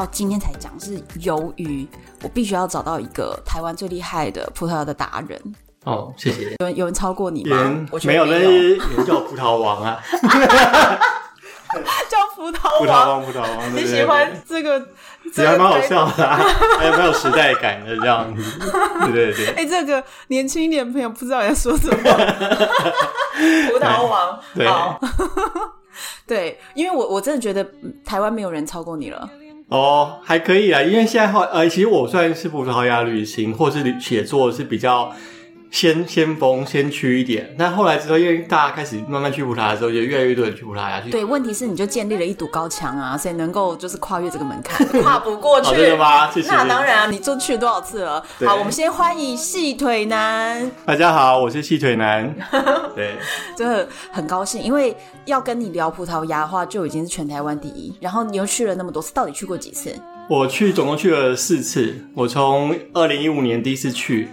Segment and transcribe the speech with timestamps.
[0.00, 1.86] 到今天才讲，是由于
[2.22, 5.38] 我必须要找到一个台湾最厉害的葡萄牙的达人。
[5.84, 6.56] 哦，谢谢。
[6.58, 7.56] 有人有人超过你吗？
[7.58, 10.00] 人我没有，那是人叫葡萄王啊。
[12.08, 13.76] 叫葡萄王，葡萄王，葡萄王。
[13.76, 14.88] 你喜欢这个？
[15.34, 18.58] 这还蛮好笑的，还有没有时代感的这样子？
[19.12, 19.46] 对对对。
[19.54, 22.02] 哎，这个年轻一点的朋友不知道在说什么。
[23.70, 24.98] 葡萄王，好。
[26.26, 27.64] 对，因为我我真的觉得
[28.02, 29.28] 台湾没有人超过你了。
[29.70, 35.12] 哦，还可以啊，因为现在话呃，其实我算是葡萄牙旅行或是写作是比较。
[35.70, 41.10] 先先锋先驱一点，那后来之后，因为大家开始慢慢去葡萄牙之后，就越来越多人去葡萄牙去。
[41.10, 45.66] 对，问题是你就建立了一堵高墙啊，所以能够就是跨越这个门槛， 跨不过去。
[45.70, 46.30] 好的吗？
[46.32, 46.48] 谢谢。
[46.48, 48.24] 那当然啊，你都去了多少次了？
[48.44, 50.68] 好，我们先欢迎细腿男。
[50.84, 52.34] 大家好，我是细腿男。
[52.96, 53.14] 对，
[53.56, 57.94] 真的很高兴，因为要跟你聊葡萄牙的话，就已经是全台湾第一。
[58.00, 59.94] 然后你又去了那么多次，到底去过几次？
[60.28, 61.94] 我去总共去了四次。
[62.14, 64.28] 我从二零一五年第一次去。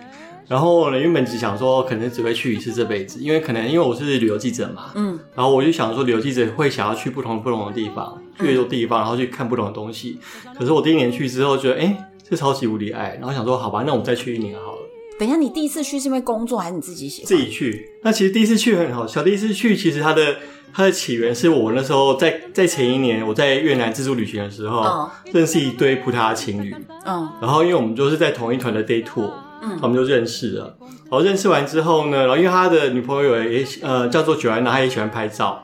[0.47, 10.19] 然后呢，原本只想说，可能只会去一次这辈子，因为可能因为我是旅游记者嘛，嗯，然后我就想说，旅游记者会想要去不同不同的地方，去越多地方，然后去看不同的东西。
[10.57, 14.77] 可是我第一年去之后，觉得哎，这超级无敌爱，然后想说，好吧，那我们再去一年好了。
[15.19, 17.27] 等一下，你第一次去是因为工作还是你自己喜欢？
[17.27, 17.89] 自己去。
[18.03, 20.37] 那其实第一次去很好笑，第一次去其实它的
[20.71, 26.73] 它的起源是我那时候在在前一年我在越南自助旅行的时候，嗯，认识一堆葡萄牙情侣，
[27.05, 29.29] 嗯，然后因为我们就是在同一团的 day tour。
[29.61, 30.75] 嗯，我们就认识了。
[30.79, 35.63] 然后认识完之后呢，然后因为他的女朋友也呃叫做九安娜，他也喜欢拍照，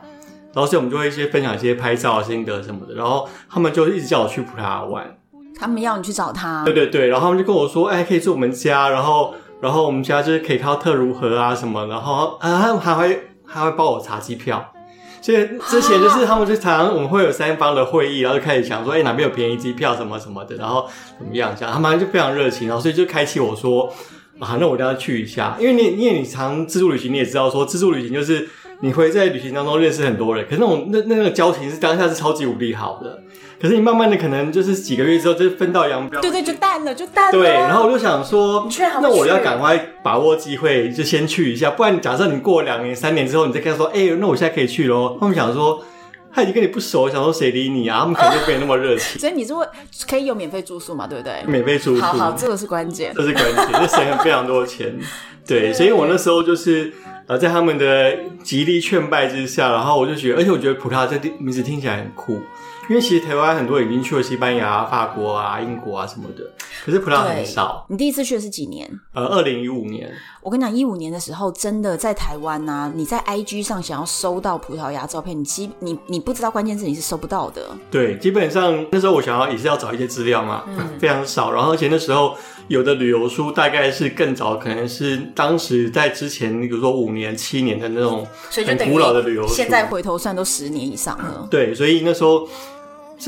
[0.54, 2.94] 然后所以我们就会一些分享一些拍照心得什么的。
[2.94, 5.18] 然后他们就一直叫我去葡萄牙玩，
[5.60, 6.64] 他们要你去找他。
[6.64, 14.73] 对对对，然后他们就跟我说，哎，可以住我们家，然后然后我们家就是可以看到特如何啊什么，然后啊还还会还会帮我查机票。
[15.24, 15.38] 所以
[15.70, 20.86] 之前就是他们就常常我们会有三方的会议，然后就开始想说，哎，哪边有便宜机票什么什么的，然后
[21.18, 23.88] 怎么样这样，他们就非常热情，然后所以就开启我说，
[24.38, 28.50] 啊，那我一定要去一下，因为你因为你常自助旅行，你也知道说自助旅行就是
[28.82, 33.24] 你会在旅行当中认识很多人，可是那种那那个交情是当下是超级无敌好的。
[33.64, 37.32] 可是你慢慢的可能就是几个月之后就分道扬镳，对对，就淡了，就淡了。
[37.32, 38.68] 对，然后我就想说，
[39.02, 45.16] 那我要赶快把握机会，就先去一下，不然假设你过两年、三年之后，你再跟他说，哎、欸，那我现在可以去喽。
[45.18, 45.82] 他们想说，
[46.34, 48.02] 他已经跟你不熟，想说谁理你啊？
[48.02, 49.16] 他们可能就没那么热情。
[49.18, 49.66] 所以你是会
[50.10, 51.08] 可以有免费住宿嘛？
[51.08, 51.36] 对不对？
[51.48, 54.94] 免费住宿，好好，这个是关键，这是关键，这省了非常多钱。
[55.48, 56.92] 对，所以我那时候就是
[57.28, 58.14] 呃，在他们的
[58.44, 62.42] 极力劝败之下，然后我就觉得，而且我觉得葡萄牙这名字听起来很酷。
[62.90, 66.44] 因为其实台湾很多已经去了西班牙、法国啊、英国啊什么的，
[66.86, 67.86] 可是葡萄牙很少。
[67.90, 68.90] 你第一次去的是几年？
[69.14, 70.12] 呃，二零一五年。
[70.42, 77.62] 我跟你讲，一五年的时候，真的在台湾啊，你在 IG 上想要搜到葡萄牙照片，你基你你不知道关键字你是搜不到的。
[77.90, 81.54] 对，基本上那时候我想要也是要找一些资料嘛，嗯， 非常少。
[81.54, 82.36] 然后而且那时候
[82.68, 89.54] 有的旅游书大概是更早，可能是当时在之前，比如说五年、七年的那种很古老的旅游书。
[89.54, 91.48] 现在回头算都十年以上了。
[91.50, 92.46] 对，所以那时候。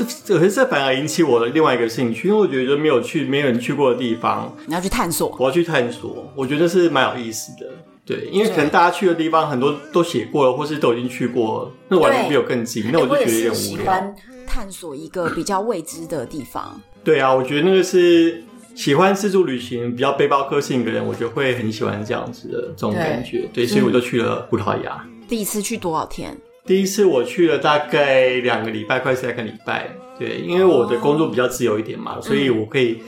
[0.04, 5.34] 这可是这反而引起我的另外一个兴趣，因为我觉得没有去、没有人去过的地方，你要去探索。
[5.38, 7.66] 我要去探索，我觉得是蛮有意思的。
[8.04, 13.56] 对，因为可能大家去的地方很多都写过了，或是都已经去过了，那完全比我更近，那我就觉得有点无聊。
[13.56, 14.14] 喜欢
[14.46, 16.80] 探索一个比较未知的地方。
[17.02, 18.44] 对啊，我觉得那个是
[18.76, 23.48] 喜欢自助旅行、比较背包客性格人，我觉得会很喜欢这样子的这种感觉。
[23.52, 25.04] 对，对，所以我就去了葡萄牙。
[25.28, 26.36] 第一次去多少天？
[26.66, 29.88] 第一次我去了大概两个礼拜，快三个礼拜。
[30.18, 32.98] 对，因为我的工作比较自由一点嘛，所以我可以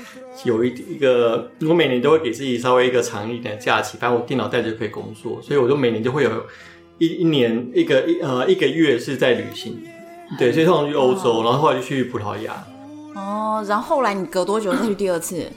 [0.44, 6.31] 有一一个，我每年都会给自己稍微一个长一点的假期，反正我电脑带着就可以工作，所以我就每年就会有
[6.99, 9.81] 一一年一个一呃一个月是在旅行。
[10.38, 12.53] 对，所以通常去欧洲，然后后来就去葡萄牙。
[13.15, 15.50] 哦，然后后来你隔多久再去第二次？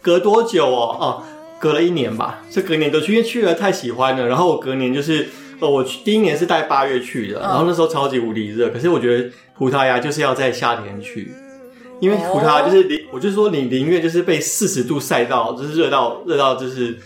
[0.00, 0.96] 隔多久哦？
[1.00, 1.22] 哦，
[1.58, 5.26] 隔了一年吧，是隔年都去，因为去了太喜欢了，然后我隔年就是。
[5.60, 11.32] 哦，我去第一年是带八月去的，然后那时候超级无敌热，可是我觉得葡萄牙就是要在夏天去，
[12.00, 16.96] 因为葡萄牙就是宁，我就说你宁愿就是被四十度晒到，就是热到热到就是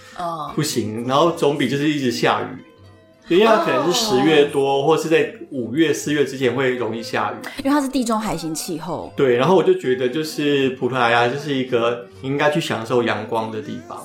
[0.55, 9.11] 不行，然后总比就是一直下雨，因为它可能是十月多，或是在五月、四月之前会容易下雨，因为它是地中海型气候。
[9.17, 13.99] 对，然后我就觉得，就是葡萄牙就是一个应该去享受阳光的地方。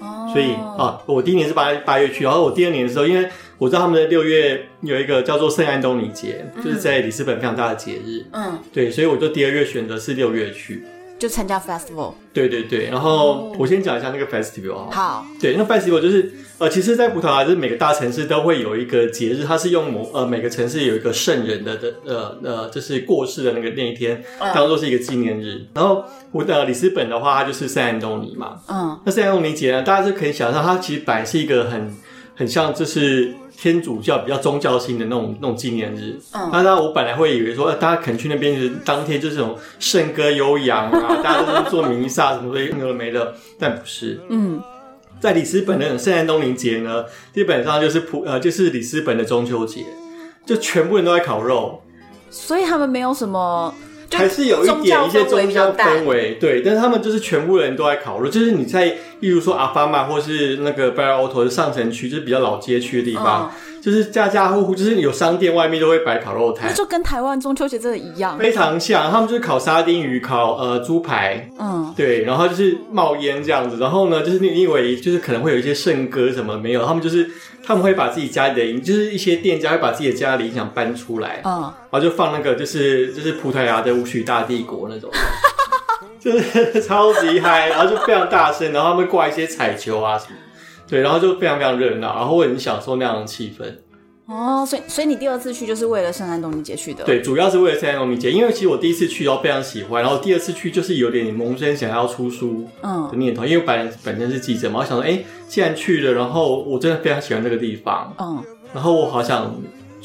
[0.00, 3.28] 哦，所以啊，我第一年是八八月去，然后我第二年的时候，因为
[3.58, 8.24] 我知道他们的六月有一个叫做圣安东尼节，嗯、就是在里斯本非常大的节日。
[8.32, 10.84] 嗯，对，所以我就第二月选择是六月去。
[11.18, 14.88] 就参加 festival，对对对，然后我先讲一下那个 festival 啊。
[14.92, 24.22] 好，对，那 festival 就是呃，其实，在葡萄牙就是每个大城市都会有一个节日，它是用某呃每个城市有一个圣人的的呃呃，就是过世的那个那一天，
[24.54, 25.66] 当做是一个纪念日。
[25.74, 28.60] 然后我的里斯本的话，它就是圣安东尼嘛。
[28.68, 31.92] 嗯，那圣安东尼节呢，大家就可以想象，它其实本来是一个很
[32.36, 33.34] 很像就是。
[33.60, 44.62] 天主教比较宗教性的那种那种纪念日，嗯，那那我本来会以为说，呃，大家可能去那边就是当天就是这种圣歌悠扬啊， 大家都是做弥撒什么的，有的没的，但不是，嗯，
[45.18, 49.84] 在里斯本的圣安东尼节呢，基本上就是普呃就是里斯本的中秋节，
[50.46, 51.82] 就全部人都在烤肉，
[52.30, 53.74] 所以他们没有什么。
[54.10, 58.86] 还是有一点一些宗教氛围，对，但是他们就是全部人都在烤肉，就是你在，
[59.20, 77.28] 例如说阿法玛或是那个贝尔奥托的上城区，就是比较老街区的地方，嗯、就是家家户户就是有商店外面都会摆烤肉摊，就跟台湾中秋节真的一样，非常像，他们就是烤沙丁鱼、烤呃猪排，嗯，对，然后就是冒烟这样子，然后呢，就是你以为就是可能会有一些圣歌什么没有，他们就是。
[77.68, 85.10] 他们会把自己家里的音，就是一些店家会把自己的家里音响搬出来，嗯，然后就放那个，就是就是葡萄牙的舞曲大帝国那种，
[86.18, 90.36] 就是超级嗨，然后就非常大声，然后他们挂一些彩球啊什么，
[90.88, 93.66] 对，然后就非常非常热闹，然后我很享受那样的气氛。
[94.28, 97.02] 哦，所以所以你第二次去就是为了圣诞东尼节去的？
[97.02, 108.44] 对，主要是为了圣诞东尼节，因为其实我第一次去都非常喜欢，然后第二次去就是有点萌生想要出书的念头，嗯、因为我本本身是记者嘛，我想说，哎，既然去了，然后我真的非常喜欢这个地方，嗯，
[108.74, 109.56] 然后我好想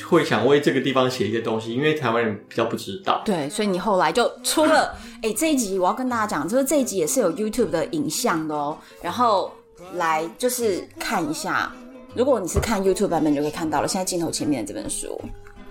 [0.07, 3.21] 会想为这个地方写一些东西，因为台湾人比较不知道。
[3.25, 9.51] 对，所以你后来就出了， 哎，这一集我要跟大家讲，就是这一集也是有 YouTube 的影像的哦，然后
[9.95, 11.69] 来就是看一下。
[12.15, 13.87] 如果你是看 YouTube 版本，你就可以看到了。
[13.87, 15.19] 现在镜头前面的这本书，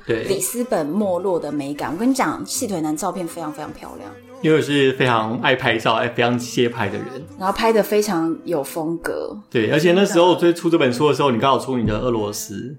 [0.07, 1.93] 对，里斯本没落的美感。
[1.93, 4.11] 我跟你讲，细腿男照片非常非常漂亮，
[4.41, 7.07] 因为我是非常爱拍照、爱非常街拍的人，
[7.39, 9.39] 然后拍的非常有风格。
[9.49, 12.77] 对，而且那时候我最出这本书的时候，你刚好出你的俄罗斯。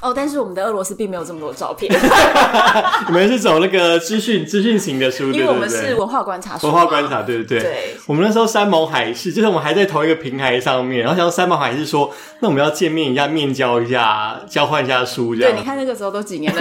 [0.00, 1.92] 哦，但是我们的俄罗斯并没有这么多照片。
[3.08, 6.66] 你们是走那个资讯资讯型的书，因为我们是文化观察书。
[6.66, 7.60] 文化观察，对不对？
[7.60, 7.96] 对。
[8.06, 15.52] 我们那时候山盟海誓，就是我们还在同一个平台上面，然后想山盟海誓说，那我们要见面一下，面交一下，交换一下书，这样。
[15.52, 16.60] 对，你看那个时候都几年了，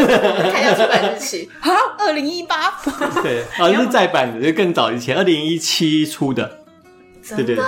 [0.51, 2.73] 看一下出版日期， 好，二零一八。
[3.21, 6.59] 对，啊，就是再版的，就更早以前，二零一七出的。
[7.35, 7.65] 对对对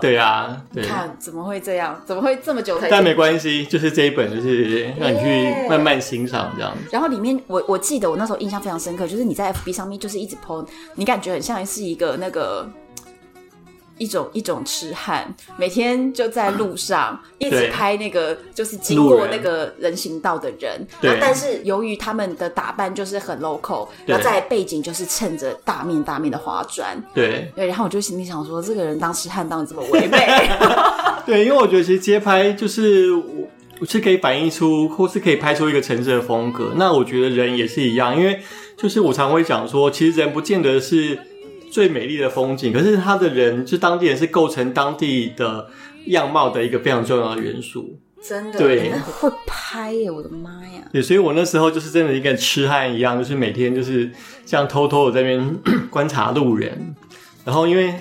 [0.00, 0.62] 对啊！
[0.72, 2.00] 对，看怎么会这样？
[2.04, 2.88] 怎么会这么久才？
[2.88, 6.72] 但没关系，就是这一本，就是让你去慢慢欣赏这样。
[6.90, 12.68] 然后里面，我我记得我那时候印象非常深刻，就是你在 FB 上面就是一直 po，你感觉很像是一个那个。
[13.98, 20.86] 一种一种痴汉，每天就在路上一直拍那个，就是经过那个人行道的人。
[21.00, 21.18] 对。
[21.20, 26.96] 但是由于他们的打扮就是很 local，然后在背景就是衬着大面大面的花砖。
[27.12, 27.50] 对。
[27.54, 27.66] 对。
[27.66, 30.18] 然后我就心里想说，这个人当痴汉当的这么唯美。
[31.26, 33.48] 对，因为我觉得其实街拍就是我，
[33.80, 36.72] 我是可以反映出，或是可以拍出一个城市的风格。
[36.76, 38.40] 那我觉得人也是一样，因为
[38.76, 41.18] 就是我常会讲说，其实人不见得是。
[41.70, 45.68] 最美丽的风景，可是他的人，就当地人是构成当地的
[46.06, 47.98] 样貌的一个非常重要的元素。
[48.20, 50.10] 真的，对，会拍耶！
[50.10, 50.82] 我的妈呀！
[50.92, 54.10] 对，所以我那时候就是真的一个痴汉一样，就是每天就是
[54.44, 55.56] 这样偷偷的在那边
[55.88, 56.94] 观察路人。
[57.44, 57.94] 然后因为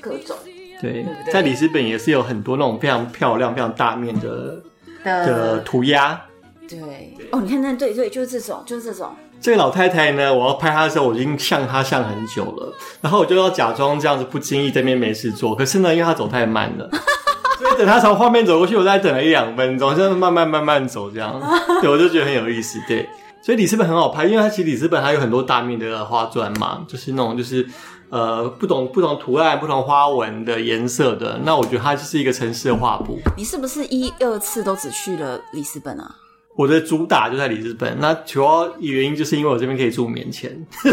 [0.00, 0.36] 各种
[0.80, 4.60] 对，对对，在里斯本也是有很多那种非常漂亮、非常大面的
[5.04, 6.20] 的涂鸦。
[6.68, 9.14] 对，哦，你看那对对，就是这种，就是这种。
[9.42, 15.52] 这个老太太呢，我要拍她的时候，我已经向她向很久了，然后我就要假装这样子不经意在那边没事做。
[15.52, 16.88] 可是呢，因为她走太慢了，
[17.58, 21.42] 所以等她从画面走过去，我再等了一两分钟，就慢慢慢慢走这样。
[21.82, 22.78] 对，我就觉得很有意思。
[22.86, 23.08] 对，
[23.42, 27.66] 所以里斯本很好拍，因为它其实里斯本它有很多大面的花砖嘛，就是那种就是
[28.10, 31.40] 呃不同不同图案、不同花纹的颜色的。
[31.44, 33.18] 那我觉得它就是一个城市的画布。
[33.36, 36.14] 你是不是一二次都只去了里斯本啊？
[36.54, 40.66] 我的主打就在里斯本，那主要原因就是因为我这边可以住免钱，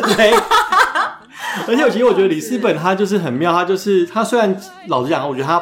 [1.67, 4.55] 而且我其实我觉得里斯本它就是很妙，它就是它虽然
[4.87, 5.61] 老实讲，我觉得它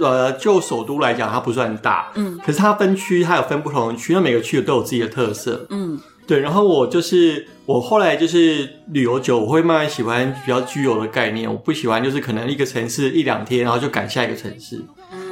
[0.00, 6.40] 呃就首都来讲它不算大，嗯，可是它分区它有分不同的区，那每个区都有自己的特色，嗯，对。
[6.40, 14.84] 然后我就是我后来就是旅游久，我会慢慢喜欢比较居游的概念，我不喜欢就是可能一个城市一两天，然后就赶下一个城市。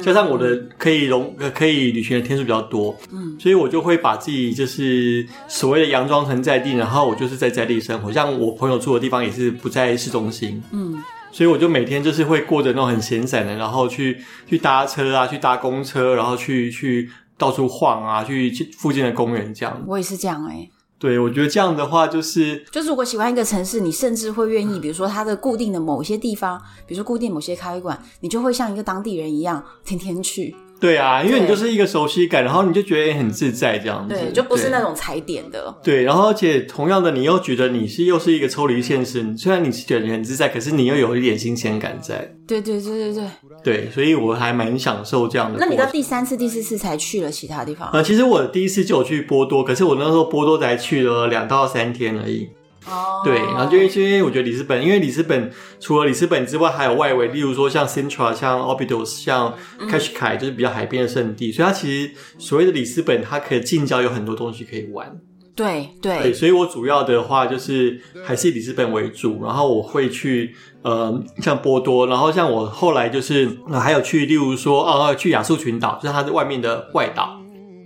[0.05, 8.11] 加上我的可以容可以旅行的天数比较多，嗯，所以我就会把自己就是所谓的佯装成在地，然后我就是在在地生活。
[8.11, 19.83] 像我朋友住的地方也是不在市中心，嗯，所以我就每天就是会过着那种很闲散的，然后去去搭车啊，去搭公车，然后去去到处晃啊，去去附近的公园这样。
[19.87, 20.69] 我也是这样哎、欸。
[20.97, 30.55] 对，我觉得这样的话就是，就是如果喜欢一个城市，你甚至会愿意，比如说它的固定的某些地方，比如说固定某些咖啡馆，你就会像一个当地人一样，天天去。
[30.79, 34.13] 对啊，因为你就是一个熟悉感，然后你就觉得很自在这样子。
[34.13, 35.73] 对，就不是那种踩点的。
[35.81, 42.35] 对，然后而且同样的，你又觉得你是又是一个抽离现实，虽然你是觉得你很自在，可是你又有一点新鲜感在。
[42.45, 43.23] 对对对对对。
[43.63, 45.57] 对，所以我还蛮享受这样的。
[45.59, 47.89] 那你到第三次、第四次才去了其他地方？
[47.91, 52.49] 呃，其实我第一次就有去波多，可是我那时候波多才去了两到三天而已。
[52.87, 59.53] 哦，对，然后就因为我觉得里斯本，因为里斯本除了里斯本之外，还有外围，例如说像 Central、像 Obidos、像
[59.89, 65.19] c a s h k a i 就是比较海边的圣地，所以它其实所谓的里斯本，它可以近郊有很多东西可以玩。
[65.55, 77.39] 对对，对，所以我主要的话就是还是以里斯本为主，然后我会去呃像波多，然后像我后来就是、呃、还有去，例如说呃去亚速群岛，就是它的外面的外岛。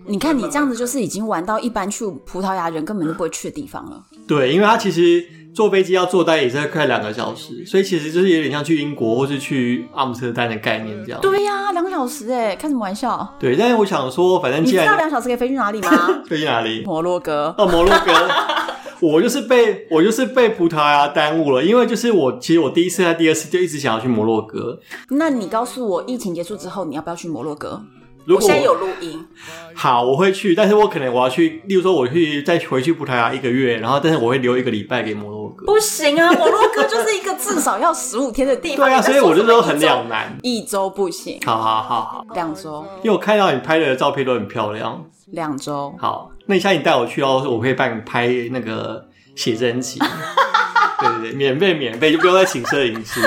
[0.08, 4.04] 你看你这样子就是已经玩到一般去葡萄牙人根本就不会去的地方了。
[4.30, 11.20] 对，因为它其实坐飞机要坐大概也是快两个小时，所以其实就是有点像去英国或是去阿姆斯特丹的概念这样。
[11.20, 13.28] 对呀、啊，两个小时哎，开什么玩笑？
[13.40, 16.22] 对，但是我想说，反正既然你知道两小时可以飞去哪里吗？
[16.30, 16.84] 飞去哪里？
[16.86, 17.54] 摩洛哥。
[17.58, 18.14] 哦，摩洛哥。
[19.02, 24.78] 我就是被我就是被葡萄牙耽误了，因为就是我其实我第一次和第二次就一直想要去摩洛哥。
[25.12, 27.82] 那你告诉我，疫情结束之后你要不要去摩洛哥？
[28.30, 29.26] 如果我，我现在有录音，
[29.74, 35.66] 好，我会去，但是我可能我要去，例如说我去再回去葡萄牙一个月，然后但是我会留一个礼拜给摩洛哥。
[35.66, 38.86] 不行啊， 摩洛哥就是一个至少要十五天的地方。
[38.86, 41.40] 对啊，所以我就说很两难，一周不行。
[41.44, 45.04] 好好好好，两周，因为我看到你拍的照片都很漂亮。
[45.32, 50.00] 两周，好，那你下次你带我去哦，我可以帮你拍那个写真集。
[51.02, 53.20] 对对对，免费免费，就不用再请摄影师。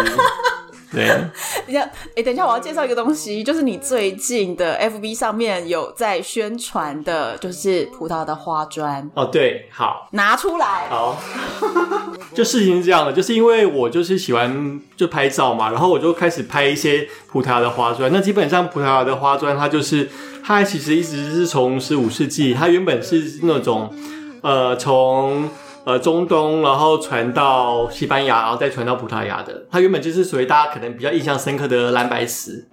[0.93, 1.07] 对，
[1.67, 9.11] 等下，哎，等一下，我要介绍一个东西，就是你最近的 FB 上面有在宣传的，就是葡萄的花砖。
[9.15, 10.89] 哦，对，好，拿出来。
[10.91, 11.17] 好，
[12.35, 18.13] 就事情是这样的，就是因为我就是喜欢就拍照嘛，然后我就开始拍一些葡萄牙的花砖。
[18.13, 20.11] 那基本上葡萄牙的花砖，它就是
[20.45, 23.91] 它其实一直是从十五世纪，它原本是那种
[24.43, 25.49] 呃从。
[25.85, 29.67] 呃，中东，然后传到西班牙，然后再传到葡萄牙的。
[29.71, 32.69] 它原本就是属于大家可能比较印象深刻的蓝白石，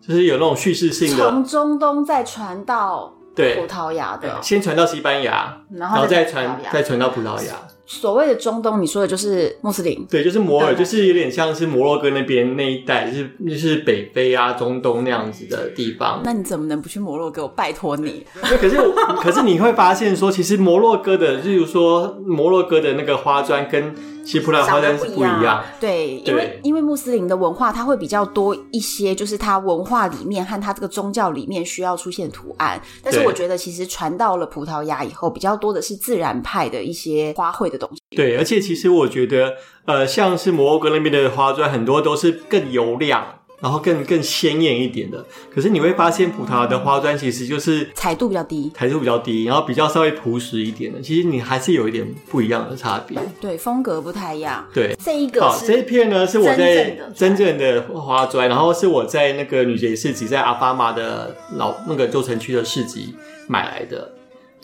[0.00, 1.30] 就是有那种叙事性的。
[1.30, 7.54] 从中东再传到对葡萄牙的，先传到西班牙，然后再传再传到葡萄牙。
[7.86, 16.22] 所谓的中东，你说的就是穆斯林，对，就是摩尔，就是有点像是摩洛哥那边那一带，就是就是北非啊、中东那样子的地方。
[16.24, 17.42] 那你怎么能不去摩洛哥？
[17.42, 18.24] 我拜托你。
[18.40, 18.76] 可是
[19.20, 23.94] 可是你会发现说，其实摩洛哥的，例如说摩洛哥的那个花砖跟。
[24.24, 32.80] 其实葡萄牙花旦是不一样，对，因为因为穆斯林的文化，它会比较多一些，就是它文化里面和它这个宗教里面需要出现图案。
[33.02, 38.00] 但是我觉得，其实传到了葡萄牙以后，比较多的是自然派的一些花卉的东西。
[38.16, 39.54] 对，而且其实我觉得，
[39.84, 43.40] 呃，像是摩洛哥那边的花砖，很多都是更油亮。
[43.64, 54.62] 然后更更鲜艳一点的，可是你会发现葡萄牙的花砖其实就是彩度比较低，彩度比较低，然后比较稍微朴实一点的，其实你还是有一点不一样的差别，对，风格不太一样。
[54.74, 63.14] 对，这一个好，这一片呢是我在真正的花砖，然后是我在那个女杰市集，在阿巴马的老那个旧城区的市集
[63.48, 64.12] 买来的。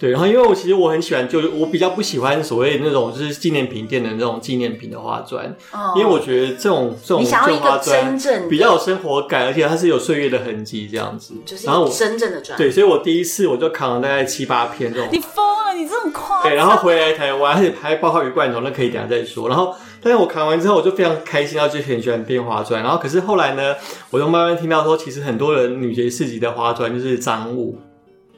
[0.00, 11.34] 对，然后因为我其实我很喜欢，就是我比较不喜欢所谓那种就是纪念品店的那种纪念品的花砖，哦、因为我觉得这种这种旧花砖比较有生活感，而且它是有岁月的痕迹这样子。
[11.44, 12.56] 就是然后真正的砖。
[12.56, 15.06] 对，所以我第一次我就扛了大概七八片这种。
[15.12, 16.44] 你疯了，你这么夸张？
[16.44, 19.50] 对，然后回来台湾，而且还包括鱼罐头，那可以等下再说。
[19.50, 22.82] 然后，但是我扛完之后，我就非常开心，然后就很喜欢变花砖。
[22.82, 23.74] 然后，可是后来呢，
[24.08, 27.76] 我就慢慢听到说，其实很多人女杰市集的花砖就是赃物。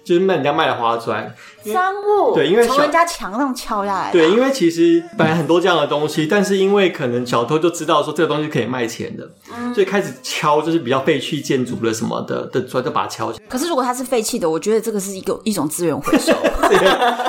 [0.04, 1.32] 就是卖人家卖的花砖，
[1.64, 2.34] 赃物。
[2.34, 4.10] 对，因为从人家墙上敲下来。
[4.10, 13.46] 对，因为其实本来很多这样的东西，但是因为可能小偷就知道说这个东西可以卖钱的，嗯、所以开始敲就是比较废弃建筑的什么的的砖，就把它敲起来。
[13.48, 16.32] 可是如果它是废弃的，我觉得这个是一个一种资源回收。
[16.68, 16.78] 对，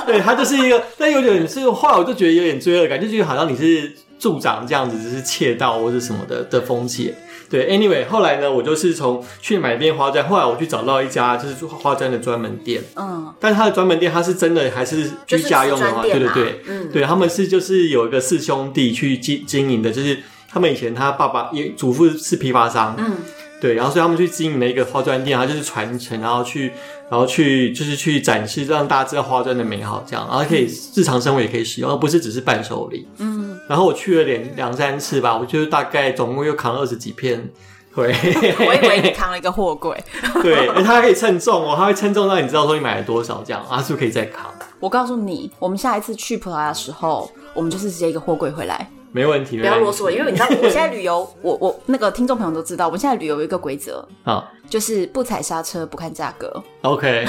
[0.05, 7.13] 对，它就是一个，但有点是后来我就觉得有点罪恶感，就觉得好像你是助长这样子，只是窃盗或者什么的的风气。
[7.53, 20.17] 对，anyway，后来呢，我就是从去买一片花砖，后来我去找到一家就是花砖的专门店，嗯，但是他的专门店他是真的还是居家用的话，对对对，嗯，对，他们是就是有一个四兄弟去经经营的，就是
[20.49, 23.17] 他们以前他爸爸也祖父是批发商，嗯。
[23.61, 26.69] 对，然后所以他们去经营了一个花砖店，然后就是传承，然后去，
[27.09, 33.07] 然后去就是去展示，让大家知道花砖的美好，这样，然后可以日常生活也可以使用，而不是只是伴手礼。
[33.19, 37.49] 嗯，然后我去了两两三次吧，我就大概总共又扛了二十几片。
[37.95, 38.07] 回，
[38.65, 39.95] 我以为你扛了一个货柜。
[40.41, 44.51] 对，而它还可以称重哦，它会称重让你知道说你买了多少，这样啊，是不是可以再扛？
[44.79, 48.89] 我告诉你，我们下一次去葡萄牙的时候，我们就是直接一个货柜回来。
[49.13, 56.51] 没问题，不要啰嗦，因为你知道， 我现在旅游，我我那个听众朋友都知道，我们现在旅游有一个规则啊，就是不踩刹车，不看价格。
[56.81, 57.23] OK，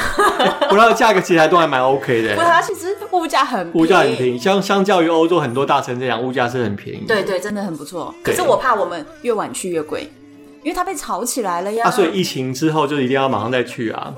[0.71, 2.35] 葡萄牙价格其实还都还蛮 OK 的。
[2.35, 7.05] 葡萄牙其实物价很物价很便宜，相相较于欧洲很多大城这样，物价是很便宜。
[7.07, 8.15] 对对，真的很不错。
[8.23, 10.11] 可是我怕我们越晚去越贵，
[10.63, 11.87] 因为它被炒起来了呀。
[11.87, 14.15] 啊，所以疫情之后就一定要马上再去啊。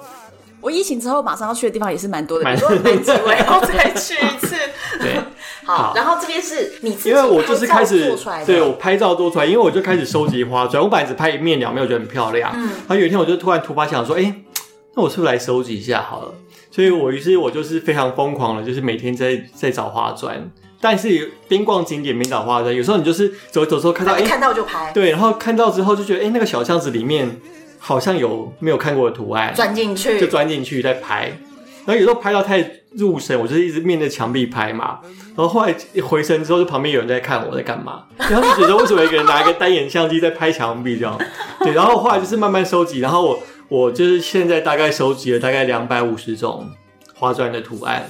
[0.61, 4.55] 我疫情之后马上要去的地方也是蛮多的，比如说南极，我要再去一次。
[5.01, 5.17] 对。
[5.67, 10.81] 好，然后这边是你自己因为我就是开始做出来，对我拍照做出来，因为我就开始收集花砖。
[10.81, 12.53] 我本来只拍一面两面，我觉得很漂亮。
[12.55, 14.33] 嗯，然后有一天我就突然突发想说，哎，
[14.95, 16.33] 那我是不是来收集一下好了？
[16.71, 20.49] 所以我于是我就是非常疯狂的，就是每天在在找花砖。
[20.81, 24.93] 但是边逛景点边找花砖，有时候你就是走走时候看到，哎，看到就拍。
[24.93, 27.41] 对，然后看到之后就觉得，哎，那个小巷子里面
[27.81, 31.33] 好像有没有看过的图案，钻进去就钻进去再拍。
[31.87, 32.61] 然后有时候拍到太
[32.97, 34.99] 入神，我就是一直面对墙壁拍嘛。
[35.37, 41.19] 然后后来一回神之后，就旁边有人在看我在干嘛，然后就觉得为什么一个人拿一个单眼相机在拍墙壁这样？
[41.61, 43.39] 对，然后后来就是慢慢收集，然后我
[43.69, 46.71] 我就是现在大概收集了大概两百五十种
[47.15, 48.09] 花砖的图案。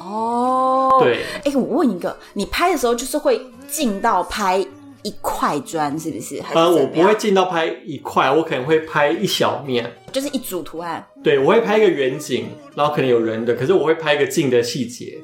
[0.00, 1.24] 哦，对。
[1.44, 4.66] 哎，我问一个，你拍的时候就是会近到拍？
[5.04, 6.42] 一块砖是不是？
[6.42, 11.06] 还是呃，我不会近到拍一块，我可能会拍一小面，就是一组图案。
[11.22, 15.18] 对，我会拍一个远景，然后可能有人的，可是我会拍一个近的细节。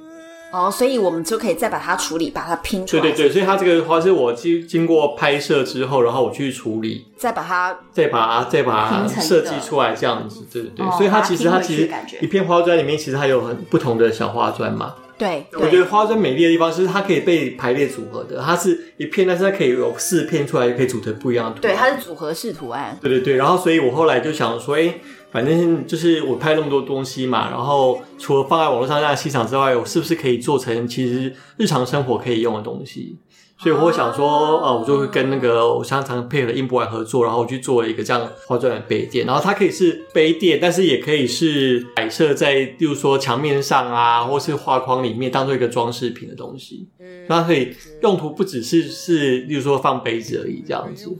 [0.52, 3.02] 哦，所以我们就可以再把它处理，把它拼出来。
[3.02, 10.44] 对对对，所以它这个花是我经经过拍摄之后，然后我去处理，再把它再把它再把它设计出来这样子。
[10.52, 11.88] 对对对，哦、所以它其实它其实
[12.20, 14.94] 一片花砖里面其实还有很不同的小花砖嘛。
[15.20, 21.74] 对，我觉得花砖美丽的地方是它可以被排列组合的，它是一片，但是它可以有四片出来，可以组成不一样的图案。
[21.74, 22.98] 对，它是组合式图案。
[23.02, 24.94] 对对对，然后所以我后来就想说，哎，
[25.30, 33.18] 反正就是我拍那么多东西嘛，然后除了放在网络上让欣赏之外，我是不是可以做成其实日常生活可以用的东西？
[33.62, 46.88] 所以我想说，呃，我就会跟那个我常常配合的英博馆合作，然后我去做了一个这样花砖的杯垫，然后它可以是杯垫，但是也可以是摆设在，例如说墙面上啊，或是画框里面当做一个装饰品的东西。
[47.00, 51.14] 嗯，它可以用途不只是是，例如说放杯子而已这样子。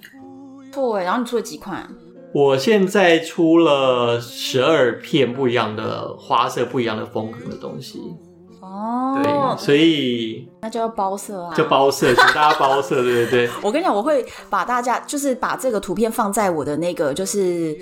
[0.73, 1.87] 对，然后你出了几款？
[2.33, 8.01] 我现在出了十二片不一样的花色、不一样的风格的东西。
[8.71, 13.51] 哦，对，所以那就要包色啊，就包色，请大家包色，对不对？
[13.63, 17.77] 我跟你讲，我会把大家就是把这个图片放在我的那个就是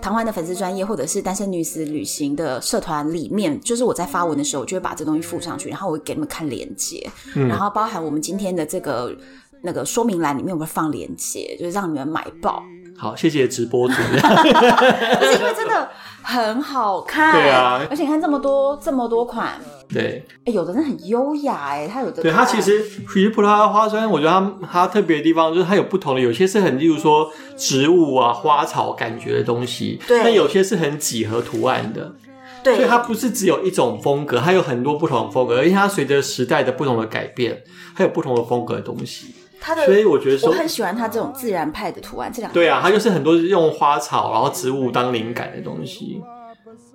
[0.00, 9.14] 唐欢的粉丝专业，或者是单身女子旅行的社团里面，就是我在发文的时候，我就会把这东西附上去，然后我会给你们看链接，嗯、然后包含我们今天的这个
[9.62, 12.60] 那个说明栏里面，我会放链接，就是让你们买爆。
[12.96, 15.88] 好，谢谢直播主， 不是因为真的
[16.22, 19.60] 很好看，对啊，而且你看这么多这么多款。
[19.88, 22.22] 对，哎，有的人很优雅，哎，它有的。
[22.22, 30.22] 对，它其实其实葡萄牙花砖，我觉得它它特别的地方就是它有不同的，有些是很，例如说植物啊、花草感觉的东西，对。
[30.22, 32.14] 但有些是很几何图案的，
[32.62, 32.76] 对。
[32.76, 37.62] 所以它不是只有一种风格，它有很多不同的风格，而且它随着时代的不同的改变，
[37.94, 39.34] 它有不同的风格的东西。
[39.64, 46.20] 它的，所以我觉得说，我很喜欢它这种自然派的图案，这两个对啊，它就是很多用花草然后植物当灵感的东西。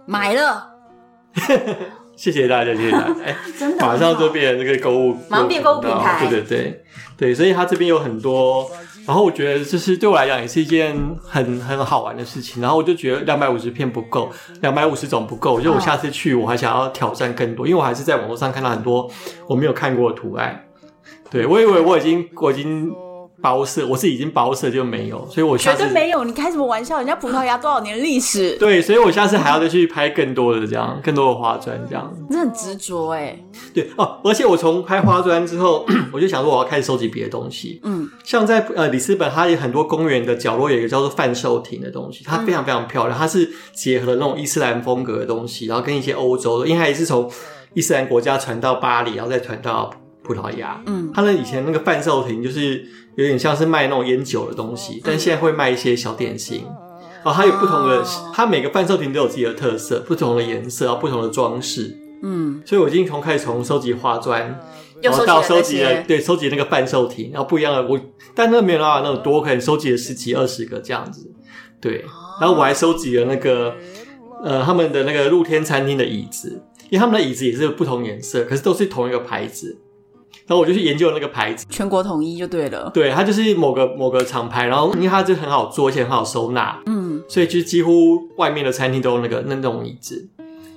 [0.05, 0.73] 买了。
[2.17, 3.15] 谢谢大家，谢谢大家。
[3.23, 6.27] 哎， 真的，马上就变成那个购物，马上变购物平台。
[6.27, 6.83] 对对对
[7.15, 8.67] 对，所以它这边有很多，
[9.05, 12.59] 然后我觉得就是对我来讲也是一件很很好玩的事情。
[12.59, 19.07] 然后我就觉得两百五十片不够，两百五十种不够，就我下次去我还想要挑战更多，因为我还是在网络上看到很多
[19.47, 20.63] 我没有看过的图案。
[21.29, 22.91] 对，我以为我已经我已经。
[23.39, 26.23] 包色，我是已经包色就没有，所以我绝对没有。
[26.23, 26.97] 你开什么玩笑？
[26.97, 28.57] 人家葡萄牙多少年历史？
[28.57, 32.11] 对，所以我下次还要再去拍更多的这样，更多的花砖这样。
[32.27, 33.37] 你很执着哎。
[33.75, 37.79] 对哦，而且我从拍花砖之后， 我就想说我要开始收集别的东西。
[37.83, 47.31] 嗯，像在呃里斯本，它有很多公园的角落有一个叫做贩售亭的东西，它非常非常漂亮，它是结合了那种伊斯兰风格的东西，然后跟一些欧洲的，因为它也是从
[47.75, 49.91] 伊斯兰国家传到巴黎，然后再传到
[50.27, 50.83] 葡萄牙。
[50.85, 52.85] 嗯，他的以前那个贩售亭就是。
[53.17, 56.63] 有点像是卖那种烟酒的东西，但现在会卖一些小点心。
[57.23, 61.97] 哦，它有不同的，它每个贩售亭都有自己的特色，不同的颜色啊，不同的装饰。
[62.21, 64.59] 嗯，所以我已经从开始从收集花砖，
[65.01, 67.99] 然后到收集了对收集那个半兽体，然后不一样的我，
[68.35, 71.27] 但那个没有办法那么多，可能收集了十几二十个这样子，
[71.81, 72.05] 对，
[72.39, 73.73] 然后我还收集了那个
[74.43, 76.61] 呃他们的那个露天餐厅的椅子，
[76.91, 79.81] 因为他们的椅子也是不同颜色，可是都是同一个牌子。
[80.45, 82.89] 然后我就去研究那个牌子，全国统一就对了。
[82.93, 90.29] 对，它就是某个某个厂牌，然后因为它就很好做，而且很好收纳，嗯，所以就几乎外面的餐厅都有那个那种椅子，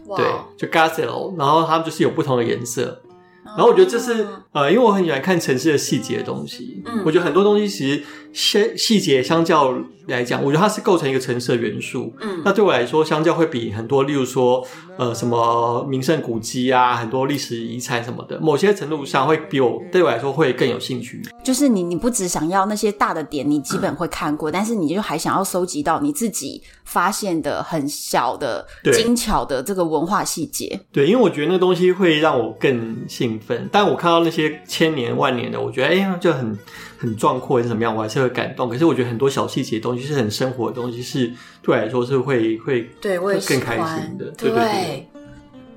[0.06, 0.16] 哇。
[0.16, 3.00] 对，就 Gazelle，然后它们就是有不同的颜色。
[3.42, 6.82] 然后我觉得这是呃，因为我很喜欢看城市的细节的东西。
[6.86, 9.74] 嗯，我觉得很多东西其实细细节相较
[10.06, 12.12] 来讲，我觉得它是构成一个城市的元素。
[12.20, 14.66] 嗯，那对我来说，相较会比很多，例如说
[14.96, 21.22] 呃什么名胜古迹啊，很多历史遗产什么的，某些程度上会比我对我来说会更有兴趣。
[21.44, 30.80] 就是你你不只想要那些大的点，你基本会看过，嗯，但是你就还想要收集到你自己发现的很小的精巧的这个文化细节。
[30.92, 33.68] 对，因为我觉得那东西会让我更兴奋。
[33.72, 36.56] 但我看到那些千年万年的，我觉得哎呀就很
[37.00, 38.68] 很壮阔，还是怎么样，我还是会感动。
[38.68, 41.32] 可是我觉得很多小细节的东西是很生活的东西，是
[41.62, 44.26] 对我来说是会会对我也更开心的。
[44.32, 45.08] 对，对，对，对，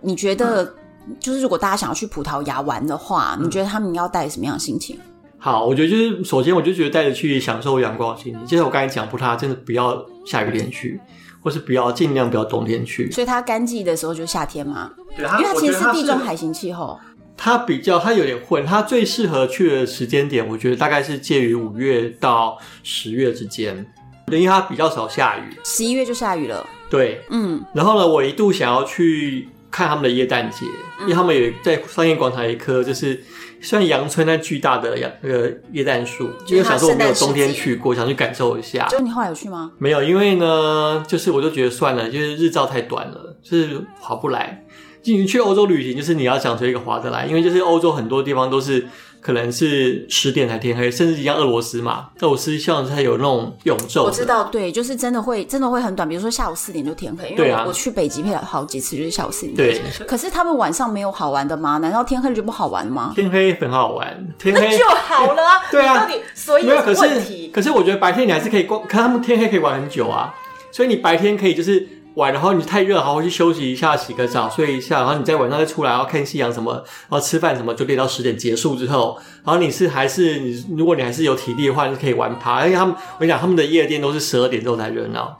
[0.02, 0.76] 你觉得
[1.22, 5.00] 就是如果大家想要去葡萄牙玩的话，嗯、你觉得他们要带什么样的心情？
[5.38, 8.46] 好，我觉得就是首先我就觉得带着去享受阳光的心情。
[8.46, 11.00] 就是我刚才讲，葡萄牙真的不要下雨天去，
[11.42, 13.10] 或是不要尽量不要冬天去。
[13.12, 14.92] 所以它干季的时候就夏天嘛？
[15.16, 17.00] 对，因为它其实是地中海型气候。
[17.36, 18.66] 它比较，它有点混。
[18.66, 23.86] 它最适合去的时间点，我觉得大概是介于五月到十月之间，
[24.28, 25.58] 因为它比较少下雨。
[25.64, 26.66] 十一月就下雨了。
[26.90, 27.64] 对，嗯。
[27.74, 30.66] 然后呢，我一度想要去看他们的耶诞节，
[31.00, 33.22] 嗯、因为他们有在商业广场一棵就是
[33.60, 38.88] 像阳春那巨大的阳那个耶诞树，就想说我没有冬天去过，想去感受一下。
[38.90, 39.72] 就你后来有去吗？
[39.80, 44.63] 没有，因为呢，就是我就觉得算了，就是日照太短了，就是划不来。
[45.06, 48.88] 你去欧洲旅行，就是你要想出一个划得来，因为就是欧洲很多地方都是
[49.20, 54.04] 可能是十点才天黑，甚至像俄罗斯嘛，俄罗斯像它有那种永昼。
[54.04, 57.30] 我知道，对，就是真的会真的会很短，比如说下午四点就天黑。
[57.32, 59.56] 因为我，我去北极配了好几次，就是下午四点。
[59.56, 59.82] 对。
[60.08, 61.78] 可是他们晚上没有好玩的吗？
[61.80, 63.12] 难道天黑了就不好玩吗？
[63.16, 65.62] 天黑很好玩，天黑 就好了啊。
[65.72, 66.00] 对啊。
[66.00, 70.34] 到底所以没有可是可是我觉得白天你还是可以逛，可他们天黑可以玩很久啊，
[70.72, 71.88] 所以你白天可以就是。
[72.16, 82.60] 玩，然后你太热，好，好去休息一下，洗个澡，睡一下，然后你在晚上再出来，然后看夕阳什么，然后吃饭什么，就练到十点结束之后，然后你是还是你，如果你还是有体力的话，你可以玩趴。
[82.60, 85.38] 而且他们，我跟你讲，他们的夜店都是十二点之后才热闹，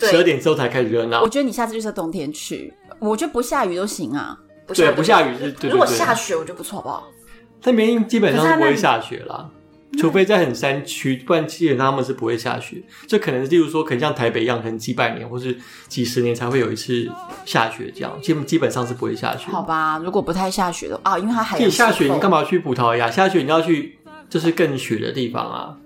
[0.00, 1.20] 十二点之后才开始热闹。
[1.22, 4.38] 我觉得你下次就是冬天去，我觉得不下雨都行啊。
[4.66, 5.40] 不对，不下雨是。
[5.40, 7.04] 对对对，如果下雪，我觉得不错，好不好？
[7.64, 9.48] 那边基本上是不会下雪啦。
[9.98, 12.76] 除非在很山区，不然基本上他们是不会下雪。
[13.06, 15.56] 这可能，例如说，可能像台北一样，可能几百年或是
[15.88, 17.10] 几十年才会有一次
[17.44, 19.50] 下雪，这样基本基本上是不会下雪。
[19.50, 23.10] 好吧，如果不太下雪的啊，因为它海洋下雪，你干嘛去葡萄牙？
[23.10, 25.76] 下雪你要去就是更雪的地方啊。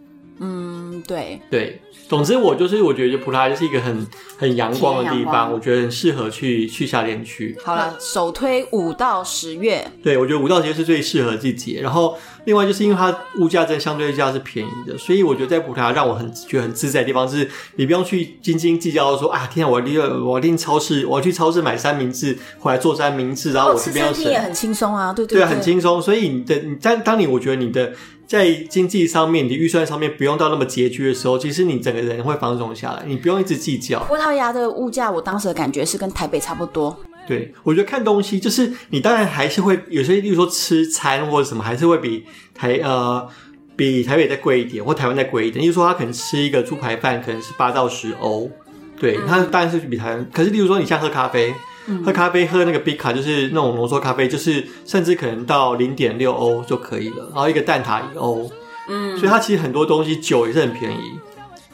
[0.42, 1.80] 嗯，对对。
[2.08, 4.04] 总之，我就是我觉得葡萄牙就是一个很
[4.36, 7.56] 很阳光的地方，我觉得很适合去去夏天去。
[7.62, 9.86] 好了，首推五到十月。
[10.02, 11.80] 对，我觉得五到十月是最适合的季节。
[11.80, 26.00] 然后，另外就是因为它物价在相对价是便宜的，所以我觉得在葡萄牙让我很觉得很自在的地方是，你不用去斤斤计较说啊，天啊，我一定我一定超市，我要去超市买三明治回来做三明治，然后我这边要省，也很轻松啊，对对对，对，很轻松。
[26.00, 27.92] 所以你的你当当你我觉得你的。
[28.30, 34.04] 在经济上面，你的预算上面不用到那么拮据的时候，其实你整个人会放松下来，你不用一直计较。
[34.04, 36.96] 葡萄牙的物价，我当时的感觉是跟台北差不多。
[37.30, 43.24] 对，我觉得看东西就是你当然还是会有些，例如说吃餐或者什么，还是会比台呃
[43.76, 45.62] 比台北再贵一点，或台湾再贵一点。
[45.62, 48.50] 例如说，他可能吃一个猪排饭，可能是八到十欧，
[48.98, 50.28] 对，他当然是比台湾。
[50.32, 51.54] 可是，例如说你像喝咖啡。
[52.04, 57.28] 喝咖啡，喝那个比卡就是那种浓缩咖啡，就是甚至可能到零点六欧就可以了。
[57.34, 58.48] 然后一个蛋挞一欧，
[58.88, 61.18] 嗯，所以它其实很多东西酒也是很便宜，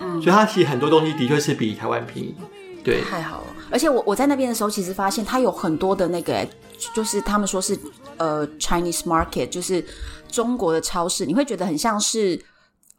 [0.01, 2.35] 嗯，所以它其实很多东西的确是比台湾便宜。
[2.83, 3.47] 对，太好了。
[3.71, 6.47] 而且我我在那边的时候，其实发现它有很多的那个，
[6.95, 7.79] 就是他们说是
[8.17, 9.85] 呃 Chinese market，就是
[10.29, 12.41] 中国的超市，你会觉得很像是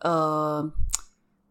[0.01, 0.63] 呃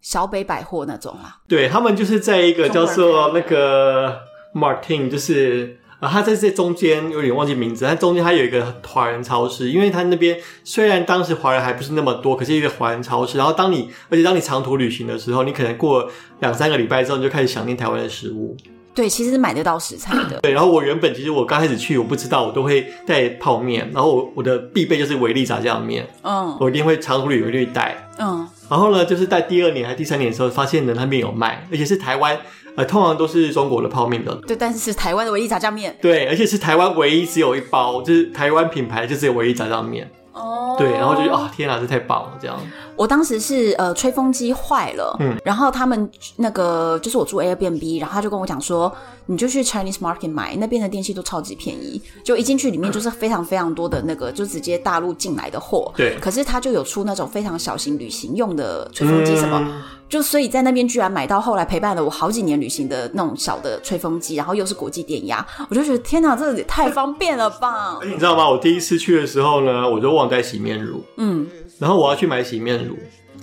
[0.01, 1.39] 小北百货那种啊。
[1.49, 4.21] 对，他们就是在一个叫做那个。
[4.57, 13.37] Martin 就是啊，他在这中间有点忘记名字，但中间他有一个华人超市，因为他那边虽然当时华人还不是那么多，可是一个华人超市。
[13.37, 18.57] 然后当你而且当你长途旅行的时候，你可能过两三个礼拜之后，你就开始想念台湾的食物。
[18.97, 20.39] 对，其实是买得到食材的。
[20.43, 28.49] 对，然后我原本其实我刚开始去，我不知道我都会带泡面，然后我我的必备就是维力炸酱面，嗯，我一定会长途旅游一定带，嗯。
[28.69, 32.37] 然后呢，就是在第二年还是第三年的时候，发现呢那边有卖，而且是台湾，
[32.75, 34.35] 呃，通常都是中国的泡面的。
[34.47, 35.95] 对，但是是台湾的唯一炸酱面。
[36.01, 40.11] 对，而且是台湾唯一只有一包，就是台湾品牌就只有唯一炸酱面。
[40.37, 42.55] 哦，对，然后就啊，天哪，这太棒了，这样。
[42.95, 48.93] 我当时是呃吹风机坏了，嗯，然后他们那个就是我住 Airbnb，然后他就跟我讲说，
[49.27, 56.17] 你就去 Chinese Market 买，那边的电器都超级便宜，就一进去里面就是非常非常多的那个，就直接大陆进来的货，对。
[56.21, 59.59] 可是他就有出那种非常小型旅行用的吹风机什么。
[59.63, 67.99] 嗯就所以，在那边居然买到后来陪伴了我好几年旅行的那种小的吹风机，然后又是国际电压，我就觉得天哪，这也太方便了吧！
[68.05, 68.49] 你知道吗？
[68.49, 71.47] 我第一次去的时候呢，我就忘带洗面乳，嗯，
[71.79, 72.97] 然后我要去买洗面乳，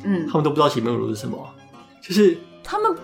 [0.04, 1.38] 嗯，他们都不知道洗面乳是什么，
[2.02, 2.96] 就是他们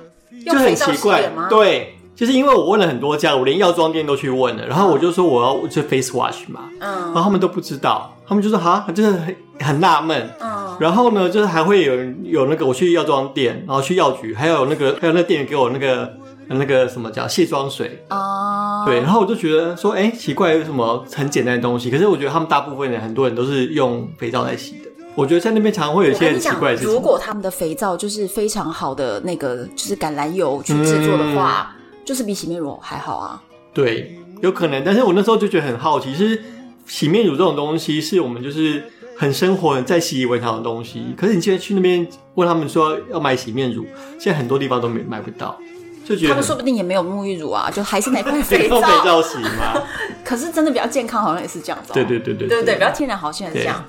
[0.46, 10.78] 就很奇怪，对，就是因为我问了很多家，我连药妆店都去问了，然后我就说我要就 face wash 嘛，嗯，然后他们都不知道，他们就说哈，真的很很纳闷，嗯。
[10.80, 11.94] 然后呢，就是还会有
[12.24, 16.14] 有那个我去药妆店，然后去药局，还有那个还有那个店员给我那个
[16.48, 21.92] 那个什么叫卸妆水啊，对，然后我就觉得说，哎，奇怪，有什么很简单的东西？
[21.92, 24.90] 可是我觉得他们大部分人很多人都是用肥皂来洗的。
[25.16, 26.94] 我觉得在那边常常会有一些很奇怪的事情。
[26.94, 33.44] 如果他们的肥皂就是非常好的那个就是橄榄油去制作的话，嗯、就是比洗面乳还好啊。
[33.74, 34.82] 对，有可能。
[34.86, 36.42] 但是我那时候就觉得很好奇，其实
[36.88, 38.82] 洗面乳这种东西是我们就是。
[39.20, 43.86] 很生活、很在习以为常的东西，可是你现在去那边问他们说要买洗面乳，
[44.18, 45.60] 现在很多地方都没买不到，
[46.06, 48.80] 就觉得他们说不定也没有沐浴乳啊，就还是那块肥皂。
[48.80, 49.84] 肥皂洗吗？
[50.24, 51.94] 可是真的比较健康，好像也是这样子、喔。
[51.94, 53.84] 对对对对，对对对，比较天然，好像是这样。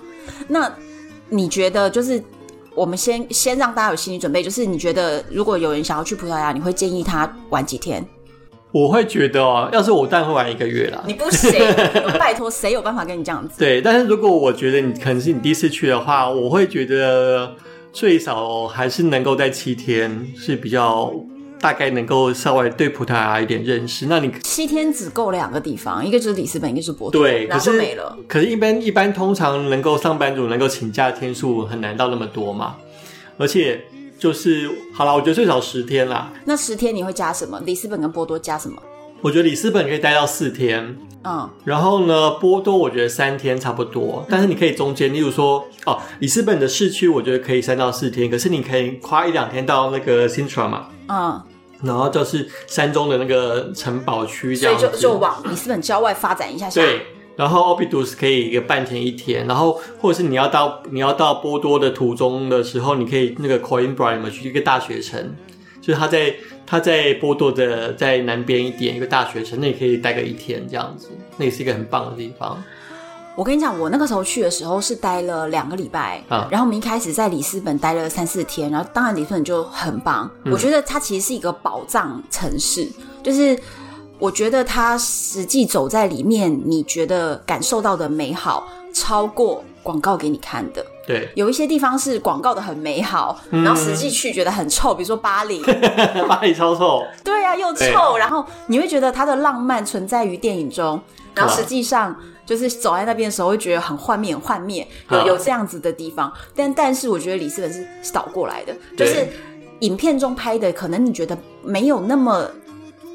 [0.49, 0.69] 那
[1.29, 2.21] 你觉得，就是
[2.75, 8.05] 我们先先让大家有心理准备，就是你觉得如果有人想要去葡萄牙，你会建议他玩几天？
[8.73, 11.03] 我会觉得哦，要是我当然会玩一个月啦。
[11.07, 11.53] 你不行，
[12.19, 13.59] 拜托，谁有办法跟你这样子？
[13.59, 17.53] 对，但是如果我觉得你可能是你第一次去的话，我会觉得
[17.93, 21.13] 最少还是能够在七天是比较
[21.61, 24.07] 大概能够稍微对葡萄牙一点认识。
[24.07, 28.17] 那你七天只够两个地方，一个就是里斯本，一个是波多，对，然后就没了。
[28.29, 32.77] 可是，一般一般通常能够上班族能够请假的天数很难到那么多嘛，
[33.37, 33.81] 而且。
[34.21, 36.31] 就是好了，我觉得最少十天啦。
[36.45, 37.59] 那十天你会加什么？
[37.61, 38.81] 里斯本跟波多加什么？
[39.23, 44.25] 我觉得里斯本可以待到四天，嗯，然后呢，波多我觉得三天差不多。
[44.29, 51.43] 但是你可以中间，例如说，哦，里斯本的市区我觉得可以三到四天，可是你可以跨一两天到那个 Sintra 嘛，嗯，
[51.83, 56.81] 然后就是山中的那个城堡区这样，所以就就往里斯本郊外发展一下下。
[56.81, 57.07] 对。
[57.41, 65.35] 然后 Obidus 可以一个半天一天，然后或者是你要到你要到波多的途中的时候，你可以那个 Coimbra 去一个大学城，
[65.81, 66.35] 就是他在
[66.67, 72.63] 他在波多的在南边一点一个大学城，那你可以待个一天这样子，那也是一个很棒的地方。
[73.35, 82.87] 我跟你讲，我那个时候去的时候是待了两个礼拜，啊，然后我们一开始在里斯本待了三四天，然后当然里斯本就很棒，嗯，我觉得它其实是一个宝藏城市，
[83.23, 83.59] 就是。
[84.21, 90.85] 我觉得他实际走在里面，你觉得感受到的美好超过广告给你看的。
[91.07, 95.63] 对，有一些地方是广告的很美好，嗯、然后实际去觉得很臭，比如说巴黎，
[96.29, 97.03] 巴黎超臭。
[97.25, 101.01] 对啊，又臭，然后你会觉得它的浪漫存在于电影中，
[101.35, 106.31] 然后实际上就是走在那边的时候会觉得很幻灭，很幻灭，有有这样子的地方。
[106.55, 109.27] 但但是我觉得里斯本是倒过来的，就是
[109.81, 112.49] 影片中拍的，可能你觉得没有那么。